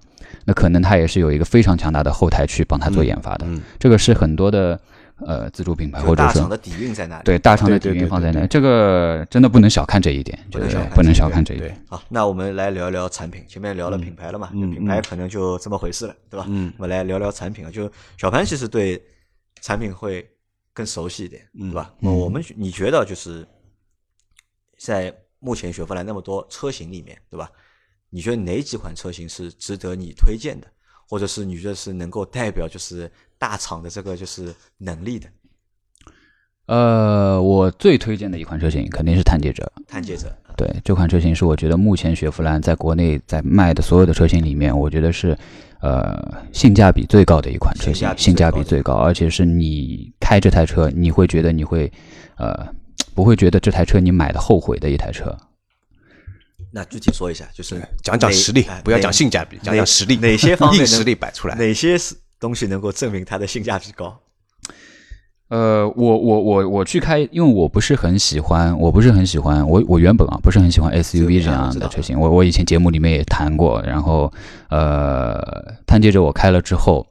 [0.44, 3.46] 那可能它也是有一个非常强大的后台去帮它做研发的，
[3.79, 4.79] 这个是很多的
[5.24, 7.24] 呃自主品牌或者说大厂的底蕴在哪里？
[7.24, 11.81] 对，大厂的底蕴放在那，这个真的不能小看这一点，不能小，不能小看这一点。
[11.88, 16.46] 好，那我们来聊聊产品，前面聊了品牌了嘛，品牌可能就这么回事了，对吧？
[16.48, 19.00] 嗯，我们来聊聊产品啊，就小潘其实对
[19.62, 20.29] 产品会
[20.72, 21.94] 更熟悉一点，对吧？
[22.00, 23.46] 我们你觉得就是
[24.79, 25.14] 在。
[25.38, 27.48] 目前雪佛兰那么多车型里面，对吧？
[28.11, 30.66] 你觉得哪几款车型是值得你推荐的，
[31.09, 35.29] 或者是你觉得是能够代表就是大厂的这个就是能力的？
[36.66, 39.73] 呃，我最推荐的一款车型肯定是探界者。
[39.87, 45.38] 探界者，对这款车型是我觉得目前雪佛兰在国内在卖的所有的车型里面，我觉得是
[45.81, 46.21] 呃
[46.53, 51.92] 性价比最高的一款车型，性价比最高，而且是你开这台车你会觉得你会
[52.37, 52.66] 呃
[53.14, 55.37] 不会觉得这台车你买的后悔的一台车。
[56.72, 64.18] 那具体说一下，就是讲讲实力，不要讲性价比，讲讲实力，哪些方面实力摆出来，哪些是东西能够证明它的性价比高？
[65.48, 72.18] 呃，我我我我去开，因为我不是很喜欢，我不是很喜欢，我我原本啊不是很喜欢 SUV 这样的车型。
[72.18, 74.33] 我我以前节目里面也谈过，然后
[74.70, 75.40] 呃，
[75.87, 77.07] 探界者我开了之后，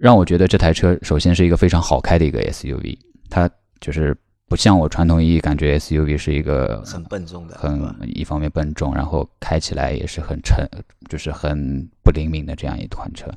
[0.00, 2.98] 让我觉得这台车首先是一个非常好开的一个 SUV，
[3.30, 3.48] 它
[3.80, 4.16] 就是
[4.48, 10.68] 不像我传统意义感觉 SUV 是一个很笨重的，很一方面笨重，然后开起来也是很沉，
[11.08, 13.30] 就是很不灵敏的这样一款车。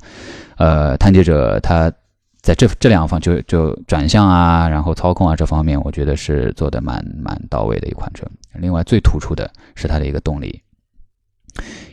[0.56, 1.92] 呃，探界者它。
[2.40, 8.24] 在这这两方就就转向啊，然后操控啊这方面，我觉得是做的蛮蛮到位的一款车。
[8.54, 10.62] 另外最突出的是它的一个动力，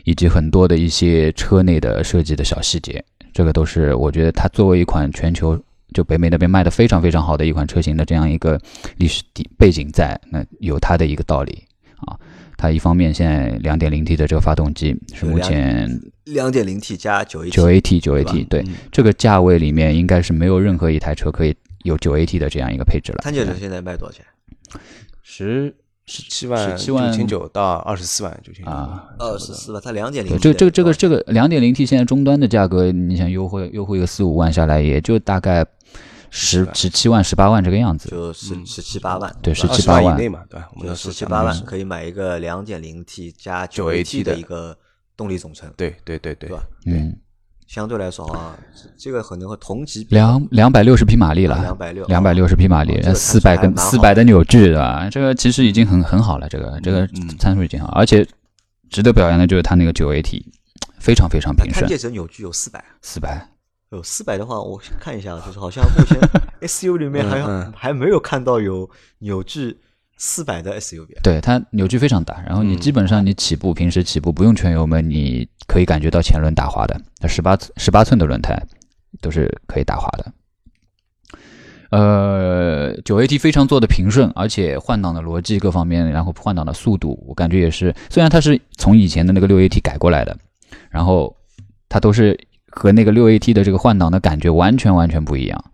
[0.04, 5.60] 以及很多的一些车内的设计的小细节，这个都是我觉得它作为一款全球
[5.94, 8.60] 就北美那边卖的非常非常好的一款车型的这样一个
[8.96, 11.64] 历史底背景在，那有它的一个道理
[12.06, 12.18] 啊。
[12.58, 23.18] 它一方面现在两点零 T 的这个发动机是目前两点零 T 加九 AT 九 AT 九 AT 对这个价位里面应该是没有任何一台车可以有九 AT 的这样一个配置了。
[23.22, 24.24] 探界者现在卖多少钱？
[25.22, 29.82] 十十七万十七万九千九到二十四万九千九啊，二十四万。
[29.84, 35.66] 它两点零这这个这个这个两点零 T 现在终端的价格，你想优惠优惠个四五万下来，也就大概。
[36.30, 40.68] 十十七万、十八万这个样子，就十十七八万，对，十七八万以内嘛，对吧？
[40.76, 44.36] 我们十七八万可以买一个两点零 T 加九 AT 的。
[44.36, 44.76] 一个
[45.16, 46.62] 动力总成，对对对对，对吧？
[46.84, 47.16] 嗯，
[47.66, 48.54] 相对来说啊，
[48.98, 55.08] 这个可能和同级两两百六十匹马力了，两百六两百六十匹马力，四百跟四百的扭矩，对吧？
[55.10, 57.08] 这个其实已经很很好了，这个这个
[57.38, 58.26] 参数已经好，而且
[58.90, 60.44] 值得表扬的就是它那个九 AT
[60.98, 63.48] 非常非常平顺，探界者扭矩有四百，四百。
[63.92, 66.18] 有四百的话，我看一下，就是好像目前
[66.68, 69.76] SUV 里面好像还没有看到有扭矩
[70.16, 71.22] 四百的 SUV。
[71.22, 77.00] 对，它扭矩非常大，然后你基本上你起步，平时起步不用全油门，你可以感觉到前轮打滑的。
[77.20, 78.60] 它十八十八寸的轮胎
[79.20, 80.32] 都是可以打滑的。
[81.90, 90.36] 呃，九 AT 非常做的平顺，而且换挡的逻辑各方面，然后换挡的速度，我感觉也是，虽然它是从以前的那个六 AT 改过来的，
[90.90, 91.36] 然后
[91.88, 92.36] 它都是。
[92.78, 95.64] 和那个六 AT 的这个换挡的感觉完全完全不一样，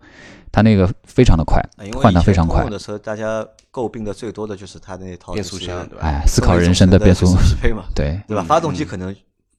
[0.53, 1.61] 它那个非常的快，
[1.93, 2.63] 换挡非常快。
[2.69, 6.05] 的车大家诟病的最多的就是它那套变速箱，对吧？
[6.07, 8.43] 哎，思考人生的变速匹配嘛，对对吧？
[8.47, 9.13] 发动机可能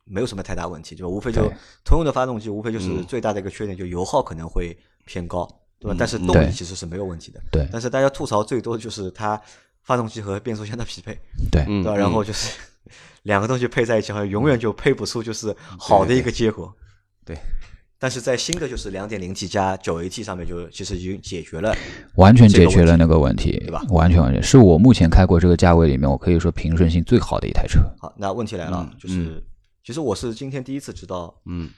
[0.05, 1.43] 没有什么太大问题，就无非就
[1.85, 5.47] 通用的发动机，无非就是最大的一个缺点就油耗可能会偏高，
[5.79, 5.97] 对吧？
[5.99, 7.41] 但是动力其实是没有问题的。
[7.53, 7.69] 对。
[7.71, 9.39] 但是大家吐槽最多的就是它
[9.83, 11.13] 发动机和变速箱的匹配，
[11.51, 11.95] 对对吧？
[11.95, 12.59] 然后就是
[13.25, 16.75] 两个东西配在一起，好像永远就配不出就是好的一个结果。
[17.25, 17.37] 对。
[17.97, 21.75] 但是在新的就是两点零 T 加九 AT 上面，就其实已经解决了，
[22.17, 23.83] 完全解决了那个问题，对吧？
[23.89, 27.81] 完全完全是我目前开过这个价位里面，我可以说平顺性最好的一台车。
[27.99, 29.43] 好，那问题来了，就是
[29.83, 31.71] 其实我是今天第一次知道，嗯，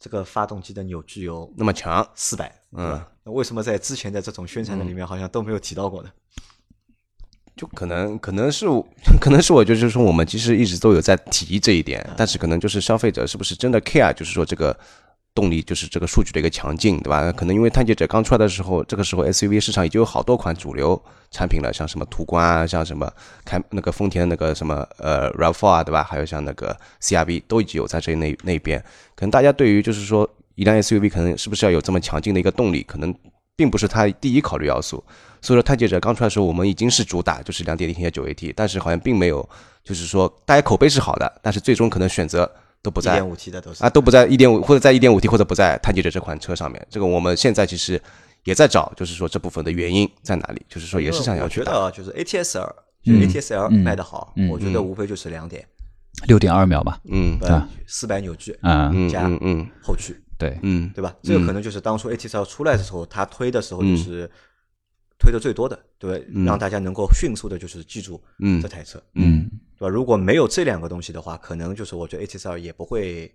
[0.00, 6.10] 这个发动机的扭矩有那么强，四百，嗯，那为什么在之前的这种宣传的里面好像都没有提到过呢？
[7.58, 8.64] 就可能可能是
[9.20, 14.74] 可能是我就是说我们其实一直都有在提这一点，但是可能就是消费者是不是真的 care，就是说这个。
[15.34, 17.30] 动力就是这个数据的一个强劲，对吧？
[17.30, 23.08] 可能因为探界者刚出来的时候，这个时候 SUV 市场已经有好多款主流产品了，像什么途观啊，像什么
[23.44, 26.02] 开那个丰田那个什么呃 RAV4 啊，对吧？
[26.02, 28.80] 还有像那个 CRV 都已经有在这那那边。
[29.14, 33.14] 可能大家对于就是说一辆 SUV 可能是不是要有这么强劲的一个动力，可能
[33.58, 35.04] 并不是它第一考虑要素。
[35.42, 39.46] 所以说探界者刚出来的时候，我们已经是主打就是两点零 T 加九 AT，但是好像并没有
[39.82, 42.48] 就是说大家口碑是好的，但是最终可能选择。
[42.80, 46.86] 都不在，一点五 T 的都是啊，都不在一点五或者在一点五 T 或者不在探界者这款车上面。
[46.88, 48.00] 这个我们现在其实
[48.44, 50.64] 也在找，就是说这部分的原因在哪里？
[50.68, 51.58] 就是说也是想要去。
[51.58, 55.66] 我觉得啊，就是 ATS-L，就 ATS-L 卖的好，我觉得无非就是两点，
[56.28, 57.50] 六点二秒吧，嗯，对，
[57.88, 61.14] 四百扭矩，嗯，加嗯后驱，对，嗯，对吧？
[61.22, 64.30] 这个可能就是当初 ATS-L 出来的时候，它推的时候就是
[65.18, 68.20] 推的最多的，对，让大家能够迅速的就是记住
[68.62, 69.50] 这台车，嗯。
[69.78, 69.88] 对吧？
[69.88, 73.32] 如果没有这两个东西的话，可能就是我觉得 ATL 也不会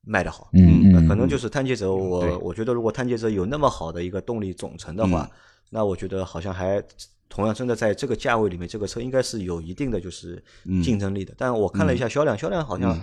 [0.00, 0.48] 卖的好。
[0.54, 5.30] 嗯可能就是探界者，我我觉得如果探界者有那么好的一个动力总成的话，
[5.68, 6.82] 那我觉得好像还
[7.28, 11.34] 同样真的在这个价位里面，这个车应该是有一定的就是嗯竞争力的。
[11.36, 12.98] 但我看了一下销量，销量好像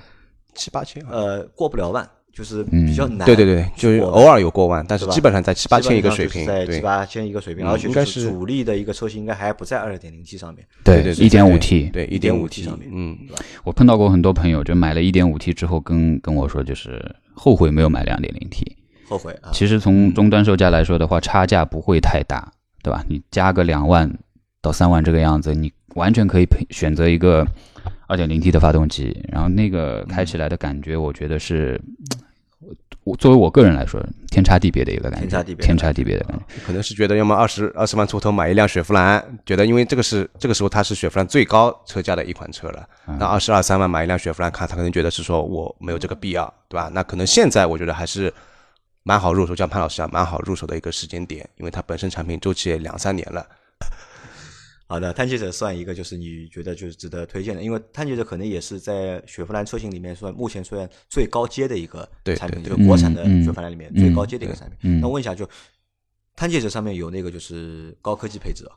[0.55, 3.25] 七八千，呃过不了万，就是比较难。
[3.25, 10.65] 对对对，就是偶尔有过万，但是基本上在七八千一个水平，在七八千一个水平，嗯而且应该是主力的一个车型应该还不在二点零 T 上面。
[10.83, 13.17] 对对对，一点五 T，对一点五 T 上面嗯，
[13.63, 18.77] 我碰到过很多朋友，就买了一点五 T 之后跟跟我说，就是后悔没有买两点零 T。
[19.07, 19.51] 后悔啊！
[19.51, 22.49] 其实从终端售价来说的话，差价不会太大，
[22.81, 23.03] 对吧？
[23.09, 24.09] 你加个两万
[24.61, 27.45] 到三万这个样子，你完全可以配选择一个
[28.11, 31.79] 二点零 T 的发动机，然后那个开起来的感觉，我觉得是，
[32.59, 36.43] 我我作为我个人来说，天差地别的一个感觉，天差地别的天差地别的感觉。
[36.65, 42.85] 可能是觉得要么二十二十万出头买一辆雪佛兰，觉得因为这个是这个时候它是雪佛兰最高车价的一款车了，
[43.17, 46.91] 那二十二三万买一辆雪佛兰，看他可能觉得是说我没有这个必要，对吧？
[46.93, 48.33] 那可能现在我觉得还是
[49.03, 53.47] 蛮好入手，像潘老师讲蛮好入手的一个时间点，因为它本身产品周期也两三年了。
[54.91, 61.99] 好的，探界者算一个，就是你觉得就是值得推荐的，因为探界者可能也是在雪佛兰车型里面算目前算最高阶的一个
[62.35, 64.77] 产品，对就是国产的雪佛兰里面最高阶的一个嗯产品。
[64.81, 65.47] 嗯那问一下，就
[66.35, 68.75] 探界者上面有那个就是高科技配置啊，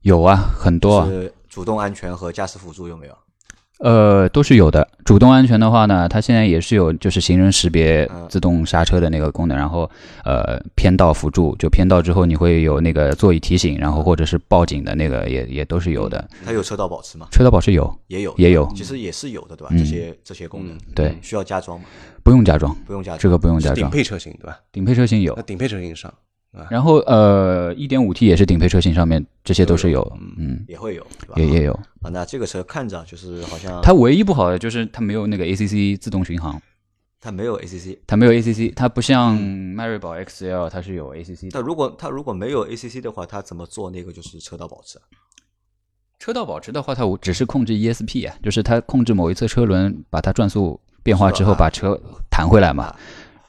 [0.00, 3.16] 有啊，很多啊，是主动安全和驾驶辅助有没有？
[3.78, 4.86] 呃，都是有的。
[5.04, 9.88] 主动安全的话呢，它现在也是有就是行人识别嗯自动刹车的那个功能，然后
[10.24, 16.26] 呃偏道辅助，就偏道之后你会有那个座椅提醒，然后或者是报警的那个也也都是有的。
[16.44, 17.28] 它有车道保持吗？
[17.30, 19.68] 车道保持有，也有，也有其实也是有的，对吧？
[19.70, 21.86] 嗯这些这些功能对，需要加装吗？
[22.22, 23.76] 不用加装，不用加装，这个不用加装。
[23.76, 24.58] 顶配车型对吧？
[24.72, 26.12] 顶配车型有那，顶配车型上，
[26.70, 30.02] 然后呃一点五 T 也是顶配车型上面这些都是有，
[30.38, 31.06] 嗯，也会有？
[31.36, 31.72] 也也有。
[32.02, 36.60] 啊，那这个车看着就是好像它唯一不好的就是它没有那个 ACC 自动巡航，
[37.20, 37.98] 它没有 ACC。
[38.06, 41.58] 它没有 ACC，它不像迈锐宝 XL 它是有 ACC 的。
[41.58, 45.02] 那如果它如果没有 ACC 的话，它怎么做那个就是车道保持啊？
[46.18, 52.94] 车道保持的话，它只是控制 ESP 啊，就是它控制某一侧车轮，把它转速变化之后，把车弹回来嘛。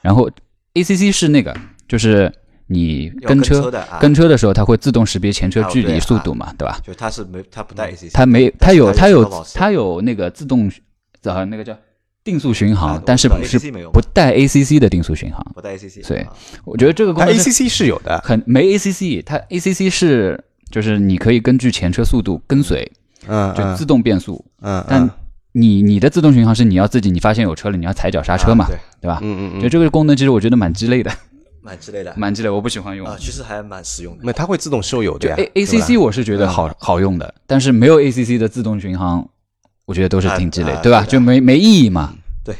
[0.02, 0.30] 然后
[0.74, 1.56] ACC 是那个，
[1.88, 2.32] 就是
[2.68, 6.80] 你跟车车的啊跟车的时候，它会自动识别前车距离、速度嘛，对吧？
[6.84, 10.72] 就它是没它不带 ACC，它没，它有它有它有那个自动
[11.24, 11.76] 呃那个叫
[12.24, 13.58] 定速巡航但是不是
[13.92, 15.42] 不带 ACC 的定速巡航。
[15.56, 16.26] 不带 ACC，所以
[16.66, 22.90] 我觉得这个功能是 ACC 是有的，很没 ACC，它 ACC 是就是你可以根据前车速度跟随，
[23.28, 25.10] 嗯嗯就自动变速，嗯，但嗯
[25.54, 29.20] 你你的自动巡航是你要自己，你发现有车了，你要踩脚刹车嘛，啊对，对吧？
[29.24, 31.10] 嗯嗯嗯，就这个功能，其实我觉得蛮鸡肋的，
[31.68, 33.06] 蛮鸡肋的蛮鸡肋，我不喜欢用。
[33.06, 34.22] 啊，其实还蛮实用的。
[34.24, 39.30] 那它会自动收油的呀 A A C C 我是觉得好好用的，但是没有 A C C 的自动巡航，
[39.86, 41.04] 我觉得都是挺鸡肋啊，对吧？
[41.04, 42.16] 就没没意义嘛。
[42.46, 42.56] 对，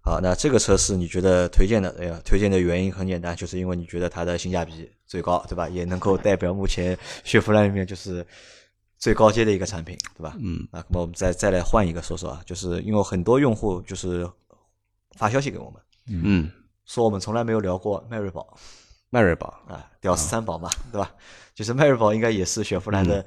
[0.00, 1.94] 好，那这个车是你觉得推荐的？
[2.00, 5.68] 哎呀，推荐的原因很简单，就是因为你觉得它的性价比最高，对吧？
[5.68, 8.26] 也能够代表目前雪佛兰里面就是
[8.98, 10.34] 最高阶的一个产品，对吧？
[10.40, 14.26] 嗯啊，那么我们再再来换一个说说啊，就是因为很多用户就是
[15.18, 16.50] 发消息给我们，嗯，
[16.86, 18.56] 说我们从来没有聊过迈锐宝
[19.10, 21.14] 迈锐宝，啊，屌丝三宝嘛，对吧？
[21.54, 23.24] 就是迈锐宝应该也是雪佛兰的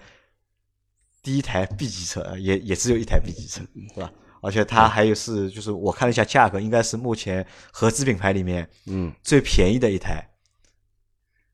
[1.22, 3.62] 第一台 B 级车，呃也也只有一台 B 级车，
[3.96, 4.12] 对吧？
[4.42, 10.30] 而且它还有是，就是我看了一下价格，应该是目前合资品牌里面嗯，最便宜的一台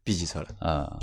[0.03, 0.47] B 级车了。
[0.59, 0.99] 呃，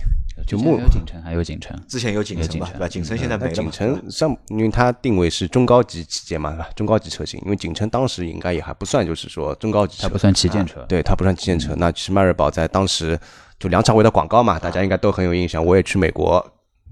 [0.46, 2.88] 就目有景程，还有景程，之前有景程吧，对吧？
[2.88, 6.56] 景程现在没了景程上，因为它定位是中高级旗舰嘛？
[6.74, 10.84] 中高级车型，因为景程当时应该也还不算，就是说中高级车，它不算旗舰车。
[10.88, 11.74] 对，它不算旗舰车。
[11.76, 13.18] 那其实迈锐宝在当时
[13.58, 15.64] 就梁朝伟的广告嘛，大家应该都很有印象。
[15.64, 16.44] 我也去美国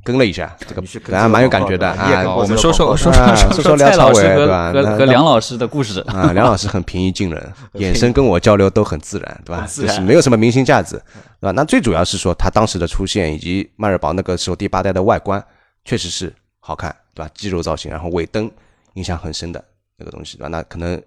[0.04, 6.00] 跟了一下，这个你去跟还蛮有感觉的啊我们 说说说啊说说说蔡老师梁朝伟和和和梁老师的故事。
[6.08, 9.62] 啊，梁老师很平易近人， 眼神跟我交流都很自然，对吧？
[9.62, 11.02] 很自然就是没有什么明星架子，
[11.40, 11.52] 对吧？
[11.52, 15.44] 那最主要是说他当时的出现，以及迈锐宝那个时候第八代的外观，
[15.84, 17.30] 确实是好看，对吧？
[17.34, 18.50] 肌肉造型，然后尾灯
[18.94, 19.62] 印象很深的
[19.96, 20.48] 那个东西，对吧？
[20.48, 21.00] 那可能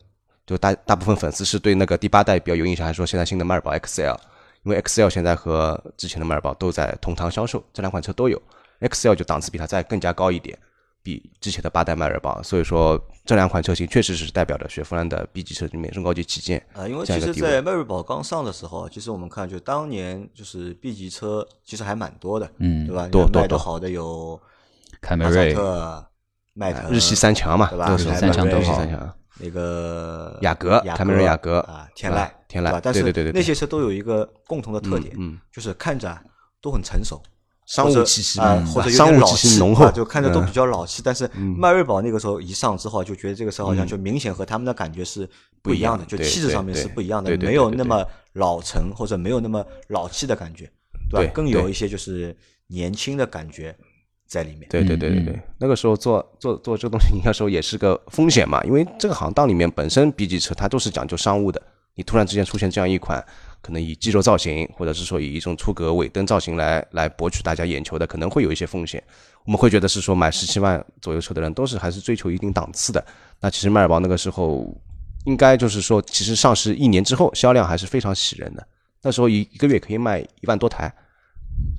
[0.45, 4.15] 就大大部分粉丝是对那个第八代比较有印象，还是说现在新的迈锐宝 XL？
[4.63, 8.41] 因为 XL 现在和之前的迈锐宝都在同堂销售，这两款车都有
[8.83, 10.57] ，XL 就档次比它再更加高一点。
[11.05, 17.33] 比之前的八代迈锐宝，所以说这两款车型确实是代表着雪佛兰的 B 级车里面中高级旗舰啊，因为其实。
[17.33, 23.05] 在迈锐宝刚上的时候，其实我们看，就当年就是 B 级车其实还蛮多的，嗯对吧？
[23.09, 24.39] 多多多卖的好的有
[25.01, 25.53] 凯美瑞，
[26.53, 29.13] 迈腾、日系三强嘛，对吧日系三强都日系好三强。
[29.39, 32.79] 那个雅阁凯美瑞雅阁啊，天籁，天籁？
[32.81, 36.23] 但是对对对对对那些车都有一个共同的特点，嗯，就是看着啊
[36.61, 37.21] 都很成熟，
[37.65, 41.01] 商务气息啊，嗯或者有商务点老气气息浓厚啊，就看着都嗯比较老气。
[41.03, 45.27] 但是迈锐宝那个时候一上之后，就觉得这个车好像就明显和他们的感觉是
[45.61, 50.69] 不一样的，就气质上面是不一样的没有那么老成或者没有那么老气的感觉，
[51.09, 51.31] 对对吧？
[51.33, 52.35] 更有一些就是
[52.67, 53.75] 年轻的感觉
[54.27, 54.67] 在里面。
[54.69, 61.61] 对对对对对，那个时候做做做这个东西，那时候也是个风险嘛，因为这个行当里面本身 B 级车它都是讲究商务的，
[61.95, 63.23] 你突然之间出现这样一款
[63.63, 69.03] 可能以肌肉造型，或者是说以一种出格尾灯造型来来博取大家眼球的，可能会有一些风险。
[69.45, 73.03] 我们会觉得是说买十七万左右车的人都是还是追求一定档次的。
[73.39, 74.79] 那其实迈锐宝那个时候
[75.25, 78.67] 应该就是说，其实上市一年之后销量还是非常喜人的，
[79.01, 80.93] 那时候一一个月可以卖一万多台。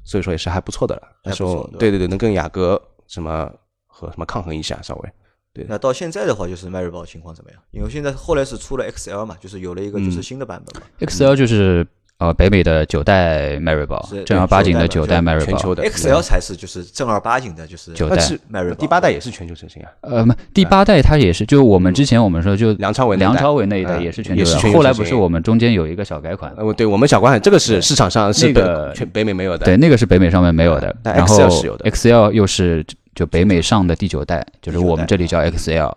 [0.05, 1.03] 所以说也是还不错的了。
[1.25, 3.51] 那时候对对对，能跟雅阁什么
[3.87, 5.11] 和什么抗衡一下，稍微。
[5.55, 5.65] 对。
[5.67, 7.61] 那到现在的话，就是迈锐宝情况怎么样？
[7.71, 10.87] 因为现在后来是出了 XL 嘛，就是有了一个就是新的版本嘛。
[11.01, 11.87] XL 就是
[12.19, 15.59] 呃北美的九代迈锐宝，正儿八经的九代迈锐宝。
[15.59, 18.17] XL 才是就是正儿八经的，就是九代
[18.49, 18.77] 迈锐宝。
[18.77, 19.91] 第八代也是全球车型啊。
[20.03, 26.55] 呃，第八代它也是，就我们之前我们说就梁朝伟梁朝伟那一代也是全球，后来不是我们中间有一个小改款。
[26.57, 29.65] 呃，对我们小改款这个是市场上是个全北美没有的。
[29.65, 30.97] 对，那个是北美上面没有的。
[31.03, 35.93] 然后 XL 又是就北美上的第九代，就是我们这里叫 XL。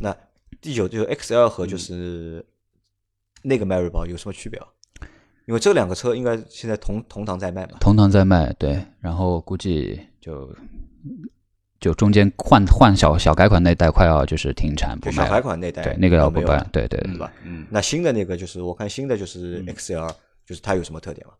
[0.00, 0.16] 那
[0.60, 2.44] 第九就 XL 和就是
[3.42, 4.58] 那个迈锐宝有什么区别？
[5.48, 7.78] 因为这两个车应该现在同同堂在卖嘛。
[7.80, 8.78] 同堂在卖，对。
[9.00, 10.54] 然后估计就
[11.80, 15.24] 就中间换换小小改款那代快要就是停产不卖。
[15.24, 17.32] 小改款那代对那个要不卖，对对对吧？
[17.46, 17.64] 嗯。
[17.70, 20.10] 那新的那个就是我看新的就是 XL，
[20.44, 21.32] 就是它有什么特点吗？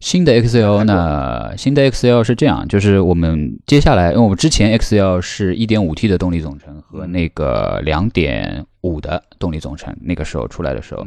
[0.00, 1.56] 新的 XL 呢？
[1.56, 11.04] 新的 XL 是这样，就是我们接下来，因为我们之前 XL 是一点五 T 的动力总成和那个两点五的动力总成，那个时候出来的时候，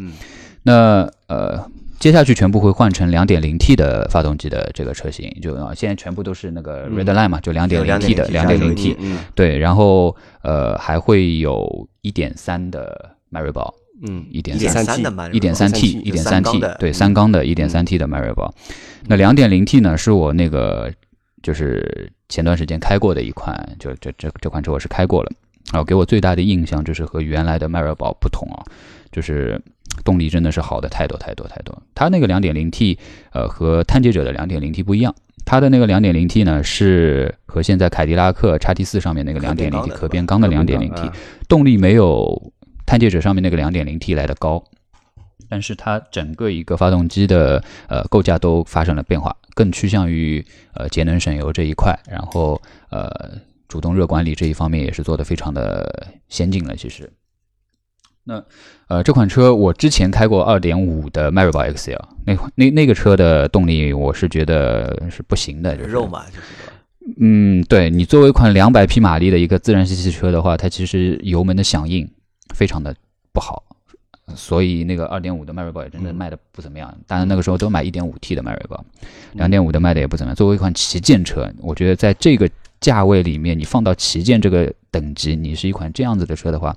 [0.63, 1.69] 那呃。
[1.99, 8.95] 接下去全部会换成两点零 T 的发动机的这个车型，就啊，现在全部都是那个 Redline 嘛，就两点零 T 的两点零 T，
[9.33, 13.73] 对，然后呃还会有一点三的迈锐宝，
[14.07, 18.07] 嗯，一点三 T，一点三 T，一点三 T，对，三缸的一点三 T 的。
[18.07, 18.53] 迈锐宝。
[19.07, 20.93] 那两点零 T 呢，是我那个
[21.41, 25.31] 就是前段时间开过的一款，就这这这款车我是开过了，
[25.73, 28.63] 然后给我最大的印象就是和原来的迈锐宝不同啊，
[29.11, 29.59] 就是。
[30.03, 31.81] 动力真的是好的太多太多太多。
[31.95, 32.97] 它那个 2.0T，
[33.31, 35.13] 呃，和探界者的 2.0T 不一样。
[35.45, 41.11] 它的那个 2.0T 呢，是和现在凯迪拉克 XT4 上面那个 2.0T 可变缸的 2.0T，
[41.47, 42.51] 动力没有
[42.85, 44.61] 探界者上面那个 2.0T 来的高，
[45.47, 53.37] 但是它整个一个发动机的呃构架都发生了变化，更趋向于呃节能省油这一块，然后呃
[53.69, 57.09] 主动热管理这一方面也是做的非常的先进了，其实。
[58.27, 58.43] 那，
[58.89, 66.25] 呃，这款车我之前开过二点五的迈锐宝 XL，那那那个车的动力我是觉得是不行的，就是肉嘛，
[67.21, 72.05] 嗯，对你作为一款两百匹马力的一个自然吸气车的话，它其实油门的响应
[72.53, 72.93] 非常的
[73.31, 73.63] 不好，
[74.35, 76.93] 所以那个二点五的迈锐宝也真的卖的不怎么样。
[77.07, 78.83] 当然那个时候都买一点五 T 的迈锐宝，
[79.35, 80.35] 两点五的卖的也不怎么样。
[80.35, 82.49] 作为一款旗舰车，我觉得在这个
[82.81, 86.75] 价位里面，你放到旗舰这个等级，你是一款这样子的车的话。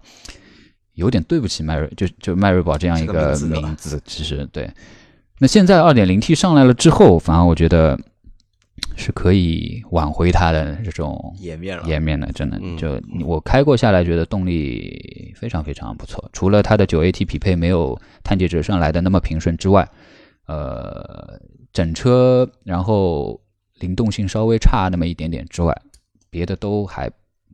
[1.00, 4.70] 有点对不起迈锐，就就迈锐宝这样一个名字，其实对。
[5.38, 7.98] 那现在二点零 T 上来了之后，反而我觉得
[8.96, 12.60] 是可以挽回它的这种颜面了，颜面的，真的。
[12.76, 16.22] 就我开过下来，觉得动力非常非常不错。
[16.34, 19.88] 除了它的九 AT 匹配没有探界者上来的那么平顺之外，
[20.46, 21.40] 呃，
[21.72, 23.40] 整车然后
[23.78, 25.74] 灵动性稍微差那么一点点之外，
[26.28, 27.10] 别的都还。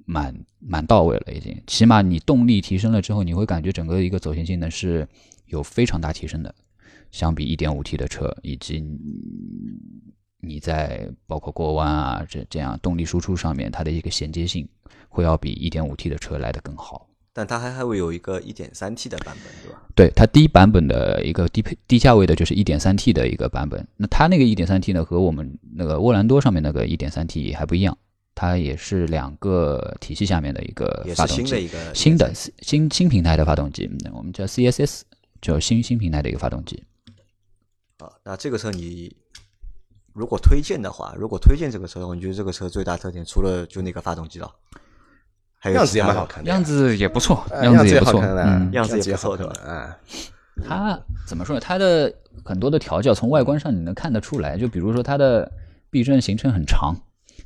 [0.06, 5.06] 蛮蛮到位了，已经，起码你动力提升了之后，你会感觉整个一个走行性能是
[5.46, 6.54] 有非常大提升的，
[7.10, 8.82] 相比一点五 T 的车，以及
[10.40, 14.66] 你在包括过弯啊这这样动力输出上面，它的一个衔接性
[15.08, 17.08] 会要比一点五 T 的车来的更好。
[17.32, 19.82] 但它还还会有一个一点三 T 的版本，对吧？
[19.94, 23.86] 对，它低版本的一个低配低价位的就是一点三 T 的一个版本。
[23.98, 27.98] 那它那个一点三 T 呢，和我们那个沃兰多上面那个一点三 T 还不一样。
[28.36, 35.00] 它也是两个体系下面的一个发动机，新的新新平台的发动机，我们叫 CSS，
[35.40, 36.84] 叫新新平台的一个发动机。
[37.96, 39.16] 啊，那这个车你
[40.12, 44.54] 如果推荐的话，如果推荐这个车的话，你觉得这个车最大特点除了就那个发动机了，
[45.58, 48.22] 还有样子也蛮好看的，样子也不错，样子也不错，
[48.72, 49.54] 样子也不错，对吧？
[49.64, 49.98] 啊，
[50.62, 51.60] 它怎么说呢？
[51.60, 52.14] 它的
[52.44, 55.50] 很多的调教从外观上你能看得出来，就比如说它的
[55.88, 56.94] 避震行程很长。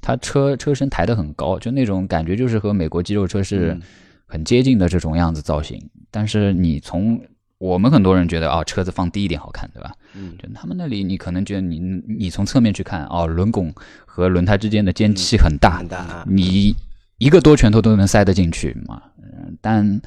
[0.00, 3.78] 它车车身抬得很高，就那种感觉，就是和美国肌肉车是
[4.26, 5.80] 很接近的这种样子造型。
[6.10, 7.20] 但是你从
[7.58, 9.92] 我们很多人觉得啊，车子放低一点好看，对吧？
[10.14, 11.78] 嗯，就他们那里，你可能觉得你
[12.08, 13.72] 你从侧面去看，哦，轮拱
[14.06, 16.74] 和轮胎之间的间隙很大，很大，你
[17.18, 19.02] 一个多拳头都能塞得进去嘛。
[19.18, 20.00] 嗯，但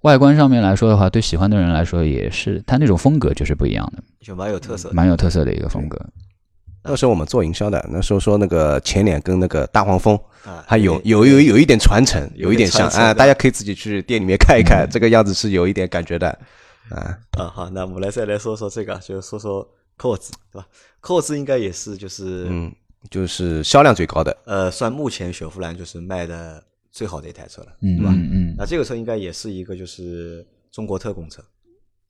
[0.00, 5.98] 外观上面来说的话，对喜欢的人来说也是，它那种风格就是不一样的，就蛮有特色，蛮有特色的一个风格。
[6.82, 16.28] 那时候我们做营销的，那时候说那个前脸跟那个大黄蜂啊，还有有有有一点传承，有一点像啊，大家可以自己去店里面看一看，这个样子是有一点感觉的
[16.88, 17.46] 啊啊。
[17.54, 19.62] 好，那我们来再来说说这个，就是说说
[19.96, 20.66] 科沃兹，对吧？
[21.00, 22.74] 科沃兹应该也是就是嗯，
[23.10, 28.12] 就是销量最高的，呃，算目前雪佛兰就是卖的最好的一台车了，嗯对吧？
[28.14, 31.42] 嗯嗯，那这个车应该也是一个就是中国特供车，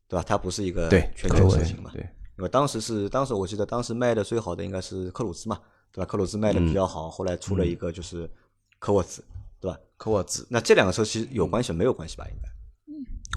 [0.08, 0.24] 对吧？
[0.24, 1.90] 它不是一个对全球车型嘛？
[1.92, 2.06] 对。
[2.40, 5.58] 因为当时是当时我记得当时卖的最好的应该是克鲁兹嘛，
[5.92, 6.06] 对吧？
[6.10, 8.28] 克鲁兹卖的比较好，后来出了一个就是
[8.78, 9.22] 科沃兹，
[9.60, 9.76] 对吧？
[9.98, 12.24] 科沃兹，那这两个车其实有关系没有关系吧？
[12.30, 12.48] 应该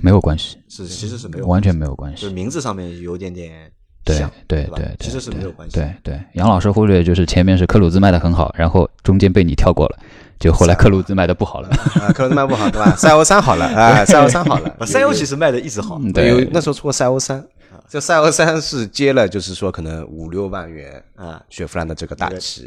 [0.01, 2.33] 没有关系，是其实是没有完全没有关系就是。
[2.33, 3.69] 名字上面有点点
[4.05, 5.75] 对像，对对，其实是没有关系。
[5.75, 9.99] 对对，杨老师忽略就是前面是克鲁兹卖的很好，然后中间被你跳过了，
[10.39, 11.67] 就后来克鲁兹卖的不好了。
[11.99, 12.95] 啊，克鲁兹卖不好对吧？
[12.95, 17.45] 赛欧三好了啊，赛欧三好了， 赛欧其实卖的一直好，嗯对，有对那时候出过赛欧三，
[17.87, 22.63] 这赛欧三是接了，就是说可能五六万元啊，雪佛兰的这个大旗，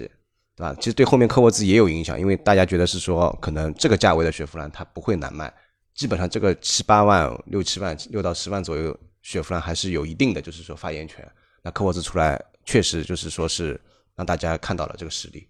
[0.55, 0.75] 对吧？
[0.79, 5.53] 其实对后面科沃兹也有影响，因为大家觉得是说，可能这个价位的雪佛兰它不会难卖，
[5.95, 11.27] 基本上这个七八万、六七万、六到十万左右，雪佛兰还是有一定的就是说发言权。
[11.63, 13.81] 那科沃兹出来，确实就是说是
[14.15, 15.47] 让大家看到了这个实力，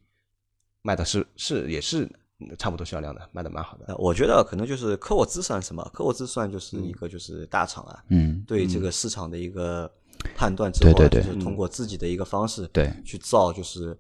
[0.83, 2.09] 卖的是是也是
[2.59, 3.97] 差不多销量的，卖的蛮好的。
[3.97, 5.83] 我觉得可能就是科沃兹算什么？
[5.95, 9.91] 科沃兹算就是一个就是大厂啊，嗯，对这个市场的一个
[10.35, 13.97] 判断之后啊，对对对就是通过自己的一个方式，对去造就是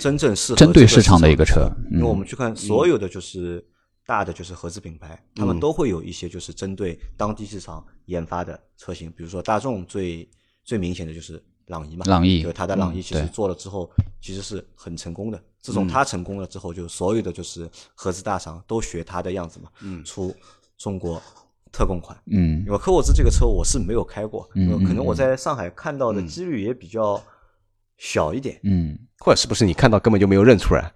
[0.00, 3.64] 真正适合针对市场的一个车因为我们去看所有的就是
[4.04, 10.28] 大的就是合资品牌，他嗯们都会有一些就是针对当地市场研发的车型，比如说大众最
[10.64, 13.90] 最明显的就是朗逸嘛，朗逸就是它的朗逸嗯其实做了之后
[14.20, 15.40] 其实是很成功的。
[15.60, 19.70] 自从他成功了之后，就所有的就是合资大厂都学他的样子嘛，
[20.04, 20.34] 出
[20.76, 21.20] 中国
[21.72, 22.16] 特供款。
[22.30, 22.62] 嗯。
[22.66, 27.22] 因为科沃兹这个车我是没有开过，嗯可能嗯我在上海看到的几率也比较
[27.96, 28.60] 小一点。
[28.62, 30.92] 嗯，或者是不是你看到根本就没有认出来？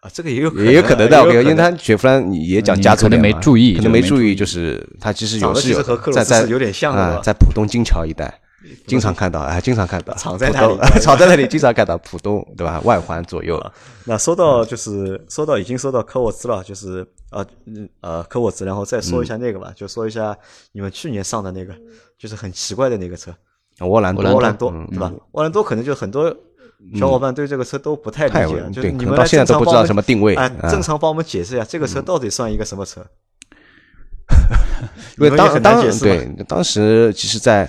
[0.00, 1.56] 啊，这个也有也有可能的，因为也有可能。
[1.56, 8.40] 它雪佛兰你也讲家族你可能没注意可能没注意，就是它其实有是有在在有点像的啊，在浦东金桥一带
[8.86, 10.76] 经常看到，啊，经常看到，藏在那里。
[11.00, 12.80] 藏在那里，经常看到浦东对吧？
[12.84, 13.58] 外环左右，
[14.04, 20.36] 那说到就是说到已经说到科沃兹了，就是呃嗯呃科沃兹，然后再说一下那个吧，就说一下
[20.72, 21.74] 你们去年上的那个，
[22.18, 23.34] 就是很奇怪的那个车，
[23.80, 25.12] 沃兰多，沃兰多嗯对吧？
[25.32, 26.34] 沃兰多可能就很多
[26.98, 30.34] 小伙伴对这个车都不太理太解，就你们来可能到现在都不知道什么定位。
[30.70, 33.04] 正常帮我们解释一下，这个车到底算一个什么车？
[35.18, 37.68] 因为当当对当时其实，在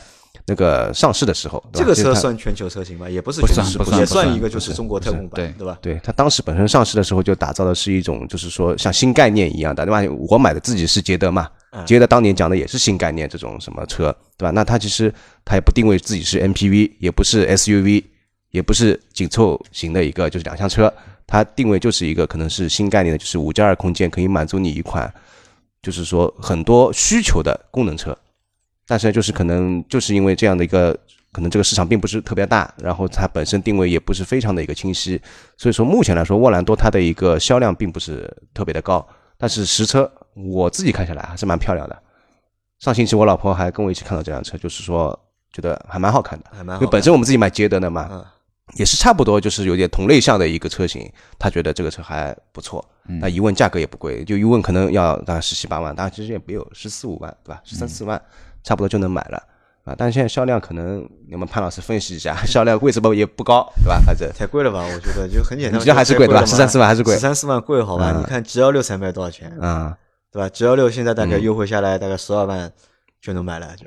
[0.51, 3.09] 那个上市的时候，这个车算全球车型吗？
[3.09, 5.79] 也不是不全球，算不算也不算一个就是是中国特供版，对对吧？
[5.81, 10.01] 对它当时本身上市的时候就打造的是一种，就是说像新概念一样的，对吧？
[10.29, 14.51] 我买的自己是捷德嘛，嗯捷德当年讲的也是新概念这种什么车，对吧？
[14.51, 15.13] 那它其实
[15.45, 18.03] 它也不定位自己是 MPV，也不是 SUV，
[18.49, 20.93] 也不是紧凑型的一个就是两厢车，
[21.25, 25.09] 它定位就是一个可能是新概念的，就是五加二空间可以满足你一款，
[25.81, 28.17] 就是说很多需求的功能车。
[28.91, 30.91] 但是就是可能就是因为这样的一个，
[31.31, 35.17] 可能这个市场并不是特别大，然后它本身定位也不是非常的一个清晰，
[35.55, 41.97] 所以说目前来说，沃兰多它的一个销量并不是特别的高，但是实车我自己看下来还是蛮漂亮的。
[42.79, 45.17] 上星期我老婆还跟我一起看到这辆车，就是说
[45.53, 48.25] 觉得还蛮好看的，还蛮好看因为本身我们自己买捷德的嘛，嗯
[48.75, 52.85] 也是差不多，就是有点同类项的一个车型，他觉得这个车还不错。
[53.19, 57.61] 那一问价格也不贵，就一问可能要大概十七八万，当然其实也没有十四五万，对吧？
[57.65, 58.21] 十三四万
[58.63, 59.41] 差不多就能买了
[59.83, 59.95] 啊。
[59.97, 64.01] 但是现在销量可能你们潘老师分析一下， 销量为什么也不高，对吧？
[64.05, 64.83] 反正太贵了吧？
[64.83, 68.11] 我觉得就很简单，你觉得还是贵对吧十三四万还是贵十三四万贵好吧？
[68.15, 69.97] 嗯你看 G 幺六才卖多少钱，啊、
[70.31, 72.71] 对吧？G 幺六现在大概嗯优惠下来大概十二万
[73.21, 73.85] 就能买了，就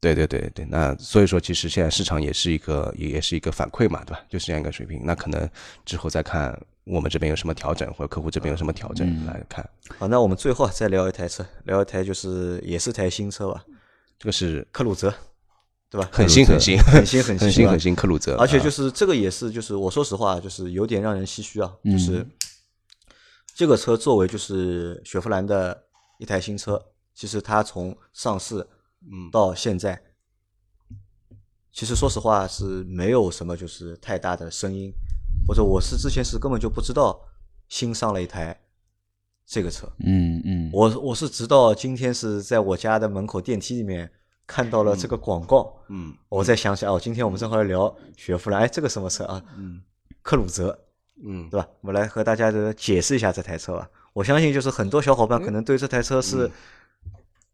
[0.00, 4.20] 对对对对，那所以说其实现在市场也是一个也也是一个反馈嘛，对吧？
[4.30, 5.02] 就是这样一个水平。
[5.04, 5.46] 那可能
[5.84, 9.62] 之后再看我们这边有什么调整，或者客户这边有什么调整来看。
[9.98, 10.08] 好。
[10.08, 13.62] 那我们最后再聊一台车，聊一台就是也是台新车吧，
[14.20, 15.12] 这个是克鲁泽，
[15.88, 16.06] 对吧？
[16.12, 16.78] 很新很新。
[16.78, 18.62] 很新很新很新很新克鲁泽，而且啊。
[18.62, 21.74] 就是这个也是，就是我说实话，就是有点让人唏嘘啊。
[21.84, 22.26] 嗯就是
[23.54, 25.86] 这个车作为就是雪佛兰的
[26.18, 26.80] 一台新车，
[27.14, 28.56] 其实它从上市
[29.00, 29.30] 嗯。
[29.32, 30.02] 到现在，
[31.72, 34.92] 其实说实话是没有什么就是太大的声音，
[35.48, 37.18] 或者我是之前是根本就不知道
[37.70, 38.60] 新上了一台
[39.50, 39.90] 这个车。
[39.98, 44.08] 嗯嗯，我我是直到今天是在我家的门口电梯里面
[44.46, 49.42] 看到了这个广告，嗯我才想起来哦，今天我们正好来聊雪佛兰，哎，这个什么车啊？
[49.58, 49.80] 嗯
[50.22, 50.78] 克鲁泽，
[51.24, 51.66] 嗯对吧？
[51.80, 53.88] 我们来和大家的解释一下这台车吧。
[54.12, 56.48] 我相信就是很多小伙伴可能对这台车是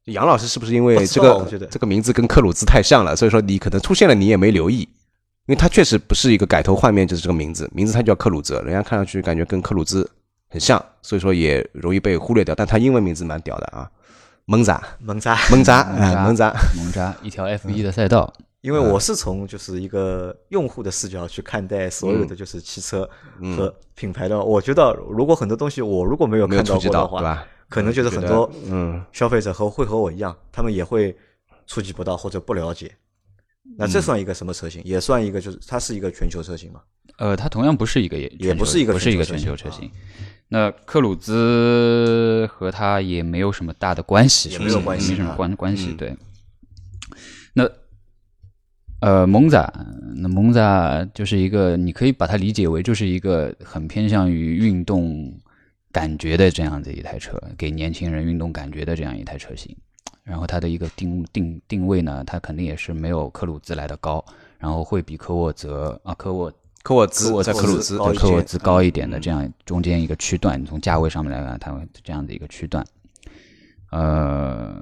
[0.05, 4.81] 杨老师是不是因为这个这个名字跟克鲁兹太像了，所以说你可能出现了你也没留意？
[5.47, 10.11] 因为它确实不是一个改头换面，就是这个名字，名字它叫克鲁泽，人家看上去感觉跟克鲁兹
[10.49, 12.55] 很像，所以说也容易被忽略掉。
[12.55, 13.91] 但他英文名字蛮屌的啊，
[14.47, 18.33] 蒙扎，蒙扎，蒙扎， 哎，蒙扎，蒙扎，一条 F 一的赛道。
[18.63, 23.09] 因为我是从就是一个用户的视角去看待所有的就是汽车
[23.57, 31.17] 和品牌的，我觉得如果很多东西我如果没有看到过的话，可能就是很多嗯消费者和会和我一样，他们也会
[31.69, 32.91] 触及不到或者不了解。
[33.79, 34.83] 那这算一个什么车型？
[34.85, 36.81] 也算一个，就是它是一个全球车型吗？
[37.19, 39.89] 呃，它同样不是一个，也也不是一个，不是一个全球车型。
[40.49, 45.93] 那克鲁兹和它也没有什么大的关系，也没有关系，没什么关关系。
[45.95, 46.17] 对。
[47.53, 47.69] 那
[49.01, 49.73] 呃，蒙扎，
[50.17, 55.33] 那蒙扎就是一个，你可以把它理解为就是一个很偏向于运动
[55.93, 59.77] 感觉的这样的一台车，给年轻人运动感觉的这样一台车型。
[60.23, 64.25] 然后它的一个定定定位呢，它肯定也是没有科鲁兹来的高，
[64.59, 66.53] 然后会比科沃泽啊科沃
[66.87, 72.87] 科沃兹在科鲁兹科沃兹高一点的这样中间一个区段，从价位上面来看，它这样的一个区段。
[73.91, 74.81] 呃，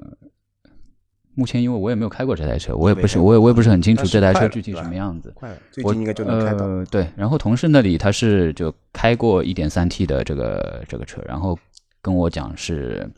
[1.33, 5.31] 目前因为我也没有开过这台车，我也不是我也我也不是很清楚这台车具体什么样子。
[5.33, 6.85] 快，最近应该就能开到。
[6.85, 11.57] 对，然后同事那里他是就开过一点三 T 的这个这个车，然后
[12.03, 13.09] 跟我讲是。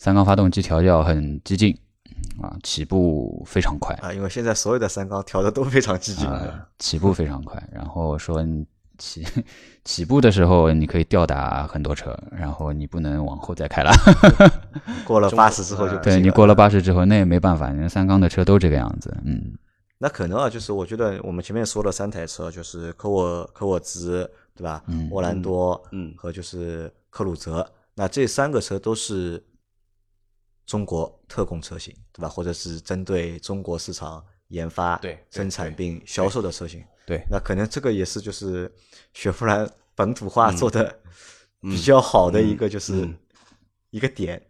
[0.00, 1.76] 三缸发动机调教很激进
[2.42, 6.28] 啊，起步非常快啊，因为现在所有的三缸调的都非常激进，
[6.78, 7.62] 起步非常快。
[7.72, 8.44] 然后说
[8.96, 9.24] 起
[9.84, 13.90] 起步的时候你可以吊打很多车，然后你不能往后再开了。
[15.06, 19.16] 过了八十之后就对你过了八十之后那也没办法，你三缸的车都这个样子。
[19.24, 19.56] 嗯，
[19.98, 24.82] 那可能啊，就是我觉得我们前面说了三台车，就是科沃科沃兹对吧？
[24.86, 29.42] 嗯，沃兰多嗯和就是克鲁泽，那这三个车都是。
[30.68, 32.28] 中国特供车型，对吧？
[32.28, 37.24] 或者是针对中国市场研发、对生产并销售的车型，对。
[37.30, 38.70] 那可能这个也是就是
[39.14, 41.00] 雪佛兰本土化做的
[41.62, 43.08] 比较好的一个就是
[43.88, 44.40] 一个点。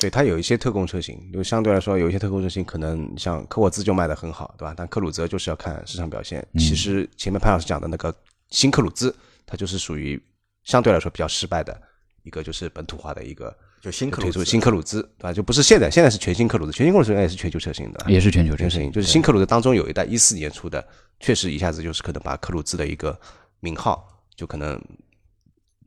[0.00, 4.74] 对，它有一些特供车型，就相对来说有一些特供车型，可能像科沃兹就卖的很好，对吧？
[4.76, 6.44] 但克鲁泽就是要看市场表现。
[6.58, 8.12] 其实前面潘老师讲的那个
[8.50, 9.14] 新克鲁兹，
[9.46, 10.20] 它就是属于
[10.64, 11.80] 相对来说比较失败的
[12.24, 13.56] 一个，就是本土化的一个。
[13.86, 15.32] 就新推出新克鲁兹，对吧？
[15.32, 18.90] 就不是现在，现在是全新克鲁兹，全新克鲁兹应该也是全球车型的，也是全球车型。
[18.90, 20.84] 就是新克鲁兹当中有一代一四年出的，
[21.20, 23.16] 确实一下子就是可能把克鲁兹的一个
[23.60, 24.76] 名号就可能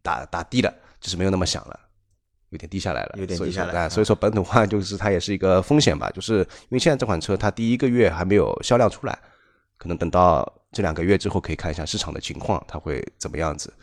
[0.01, 1.77] 打打低了，就是没有那么响了，
[2.51, 3.89] 有点低下来了，有点低下来。
[3.89, 9.19] 所以说本土化就是它也是一个风险吧，就是因为现在这款车它第一个月还没有销量出来，
[9.77, 13.73] 可能等到这两个月之后可以看一下市场的情况，它会怎么样子，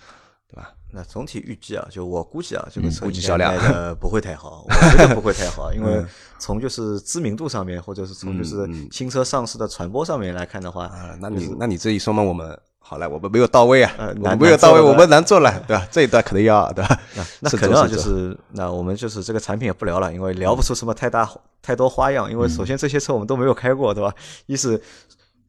[0.49, 0.73] 对吧？
[0.93, 6.03] 那总体预计啊，就我估计啊，这个车估计销量呃 不会太好，我觉得不会太好，因为
[6.39, 15.87] 从就是知名度上面，或者是从就是新车上市的传播上面来看的话，啊那你那你这一说嘛，我们好了，我们没有到位啊，我们没有到位，我们难做了，对吧？
[15.91, 16.99] 这一段可能要，对吧？
[17.41, 21.29] 那可能就是那我们就是这个产品也不聊了，因为聊不出什么太大
[21.61, 24.15] 太多花样，因为首先这些车我们都没有开过，对吧？
[24.47, 24.81] 一是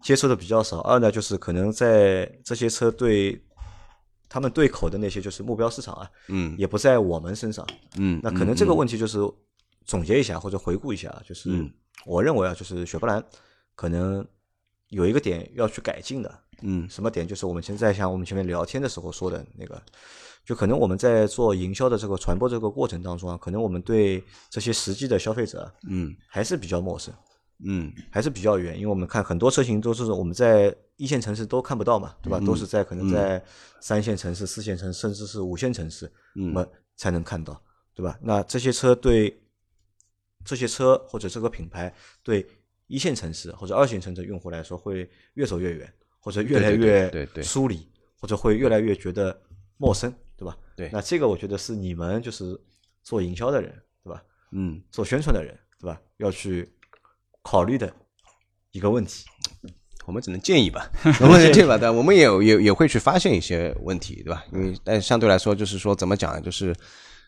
[0.02, 3.42] 接触的比较少，二呢就是可能在这些车对。
[4.30, 7.66] 他们对口的那些就是目标市场啊，嗯，也不在我们身上，
[7.98, 9.20] 嗯，那可能这个问题就是
[9.86, 11.50] 总结一下或者回顾一下，就是
[12.06, 13.24] 我认为啊，就是雪佛兰
[13.76, 14.26] 可能
[14.90, 17.28] 有一个点要去改进的，嗯，什么点？
[17.28, 19.82] 就是我们现在像我们前面聊天的时候说的那个，
[20.46, 27.14] 就可能我们在做营销的这个传播这个过程当中啊，可能我们对这些实际的消费者，嗯，还是比较陌生。
[27.14, 27.27] 嗯，
[28.12, 32.40] 还是比较远，因为我们看很多车型都是我们在一线城市都看不到嘛，对吧？
[32.46, 33.44] 都是在可能在
[33.82, 37.60] 三线城市、四线城市，甚至是五线城市，我们才能看到，
[37.96, 38.18] 对吧？
[38.22, 39.42] 那这些车对
[40.46, 41.92] 这些车或者这个品牌
[42.22, 42.48] 对
[42.86, 47.90] 一线城市或者二线城市用户来说，会越走越远，或者越来越疏离，
[48.20, 49.36] 或者会越来越觉得
[49.78, 50.56] 陌生，对吧？
[50.76, 50.90] 对。
[50.94, 52.56] 那这个我觉得是你们就是
[53.02, 53.72] 做营销的人，
[54.04, 54.24] 对吧？
[54.52, 56.00] 嗯，做宣传的人，对吧？
[56.18, 56.72] 要去。
[57.50, 57.90] 考虑的
[58.74, 59.24] 一个问题，
[60.06, 60.92] 我们只能建议吧，
[61.22, 64.44] 我们建议吧，但我们也也也会去发现一些问题，对吧？
[64.52, 66.42] 因为但相对来说，就是说怎么讲呢？
[66.42, 66.76] 就是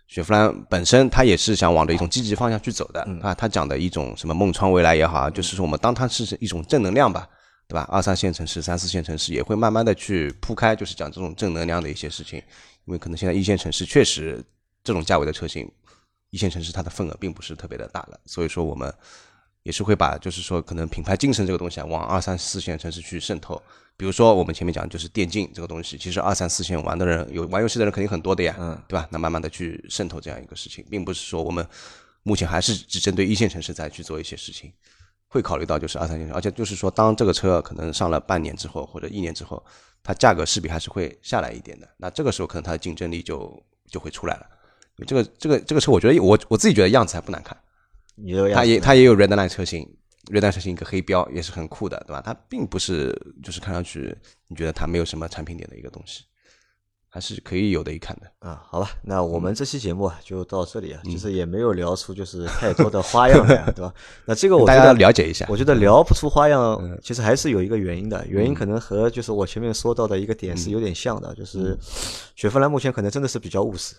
[0.07, 3.33] 雪佛兰本身它也是想往着一种积极方向去走的啊。
[3.33, 7.25] 他讲的一种什么梦窗未来也好，就是说我们当它是一种正能量吧，
[7.65, 7.87] 对吧？
[7.89, 12.37] 二三线城市、三四线城市也会慢慢的去铺开，就是讲这种正能量的一些事情。
[12.83, 14.43] 因为可能现在一线城市确实
[14.83, 15.71] 这种价位的车型，
[16.29, 18.93] 一线城市它的份额并不是特别的大了，所以说我们。
[19.63, 23.61] 也是会把，就是说，可能品牌精神这个东西啊，往二三四线城市去渗透。
[23.97, 29.07] 比如说，我们前面讲就是电竞这个东西，其实二三四线玩的人，有玩游戏的人肯定很多的呀，嗯，对吧？
[29.11, 31.67] 那慢慢的去渗透这样一个事情，并不是说我们
[32.23, 34.71] 目前还是只针对一线城市在去做一些事情。
[35.31, 39.63] 会考虑到就是二三线，而且就是说，当这个车可能上了半年之后或者一年之后，
[40.01, 41.87] 它价格势必还是会下来一点的。
[41.97, 44.45] 那这个时候可能它的竞争力就就会出来了。
[45.05, 47.55] 这个这个这个车，我觉得我我自己觉得样子还不难看。
[48.23, 49.87] 你的它也它也有 Redline 车型
[50.31, 52.21] ，Redline 车型一个黑标也是很酷的，对吧？
[52.23, 54.15] 它并不是就是看上去
[54.47, 56.23] 你觉得它没有什么产品点的一个东西。
[57.11, 63.91] 还是可以有的一看的啊，好吧，那我们这期节目啊就到这里啊，其实也没有聊出就是太多的花样来， 对吧？
[64.25, 71.75] 那这个我大家了解一下，我觉得聊不出花样，其实还是有一个原因的，原因可能和就是我前面说到的一个点是有点像的，就是
[72.35, 73.95] 雪佛兰目前可能真的是比较务实，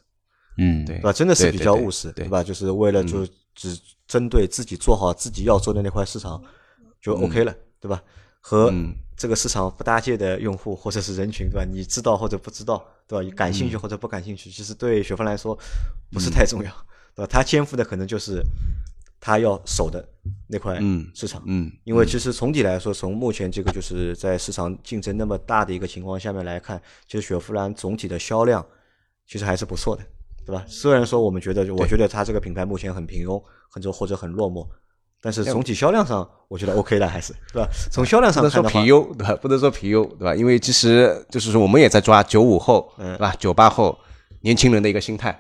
[0.59, 1.13] 嗯，对，吧？
[1.13, 2.45] 真的是比较务实，对吧？
[2.45, 3.27] 就是为了就
[3.61, 6.43] 只针对自己做好自己要做的那块市场
[6.99, 8.03] 就 OK 了，对吧？
[8.41, 8.73] 和
[9.15, 11.67] 这个市场不搭界的用户或者是人群，对吧？
[11.71, 13.37] 你知道或者不知道，对吧？
[13.37, 15.57] 感兴趣或者不感兴趣，其实对雪佛兰来说
[16.11, 16.73] 不是太重要，
[17.15, 17.29] 对吧？
[17.31, 18.43] 他肩负的可能就是
[19.21, 20.03] 他要守的
[20.47, 20.81] 那块
[21.15, 28.65] 市场，嗯，因为其实总体来说，从目前这个就是在市场竞争那么大的一个情况下面来看，其实雪佛兰总体的销量
[29.27, 30.03] 其实还是不错的，
[30.47, 30.65] 对吧？
[30.67, 34.67] 虽然说我们觉得，我觉得它这个品牌目前很平庸，很多或者很落寞。
[35.23, 37.69] 但是总体销量上，我觉得 OK 的，还是对吧？
[37.93, 39.39] 从销量上看的话，不能说平庸，对吧？
[39.43, 40.35] 不能说平庸，对吧？
[40.35, 43.35] 因为其实就是说，我们也在抓九五后，对吧？
[43.39, 43.99] 九八后
[44.41, 45.31] 年轻人的一个心态，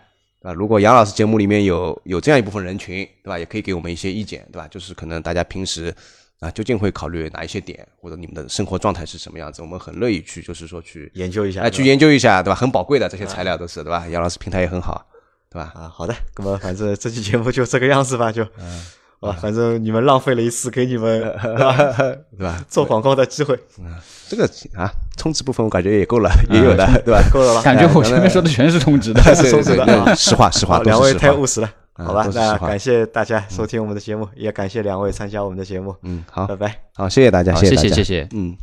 [0.42, 0.52] 对吧？
[0.52, 3.38] 如果杨老师节目里面有有这样一部分人群，对吧？
[3.38, 4.68] 也可以给我们一些意见，对吧？
[4.68, 5.94] 就是可能大家平时
[6.40, 9.62] 啊，究竟会考虑哪一些点，或者你们的生活状态是什么样子？
[9.62, 12.54] 我们很乐意去，就是说去研究一下，哎，去研究一下，对吧？
[12.54, 14.06] 很宝贵的这些材料都是，对吧？
[14.08, 15.06] 杨老师平台也很好，
[15.50, 15.72] 对吧？
[15.74, 18.44] 啊，好的，那么反正这期节目就这个样子吧，就。
[19.20, 21.20] 啊，反正你们浪费了一次给你们，
[22.38, 22.64] 对吧？
[22.66, 23.54] 做广告的机会，
[24.26, 27.22] 这个啊，充值部分我感觉也够了，也有的，对吧？
[27.30, 27.60] 够了吧？
[27.60, 30.80] 感觉我前面说的全是充值的， 是充值的，实话实话。
[30.84, 31.70] 两位太务实了，
[32.04, 32.28] 好吧？
[32.34, 35.94] 那感谢大家收听我们的节目，也感谢两位参加我们的节目。
[36.02, 36.74] 嗯，好，拜拜。
[36.94, 38.28] 好，谢谢大家，谢谢，谢谢谢。
[38.32, 38.56] 嗯。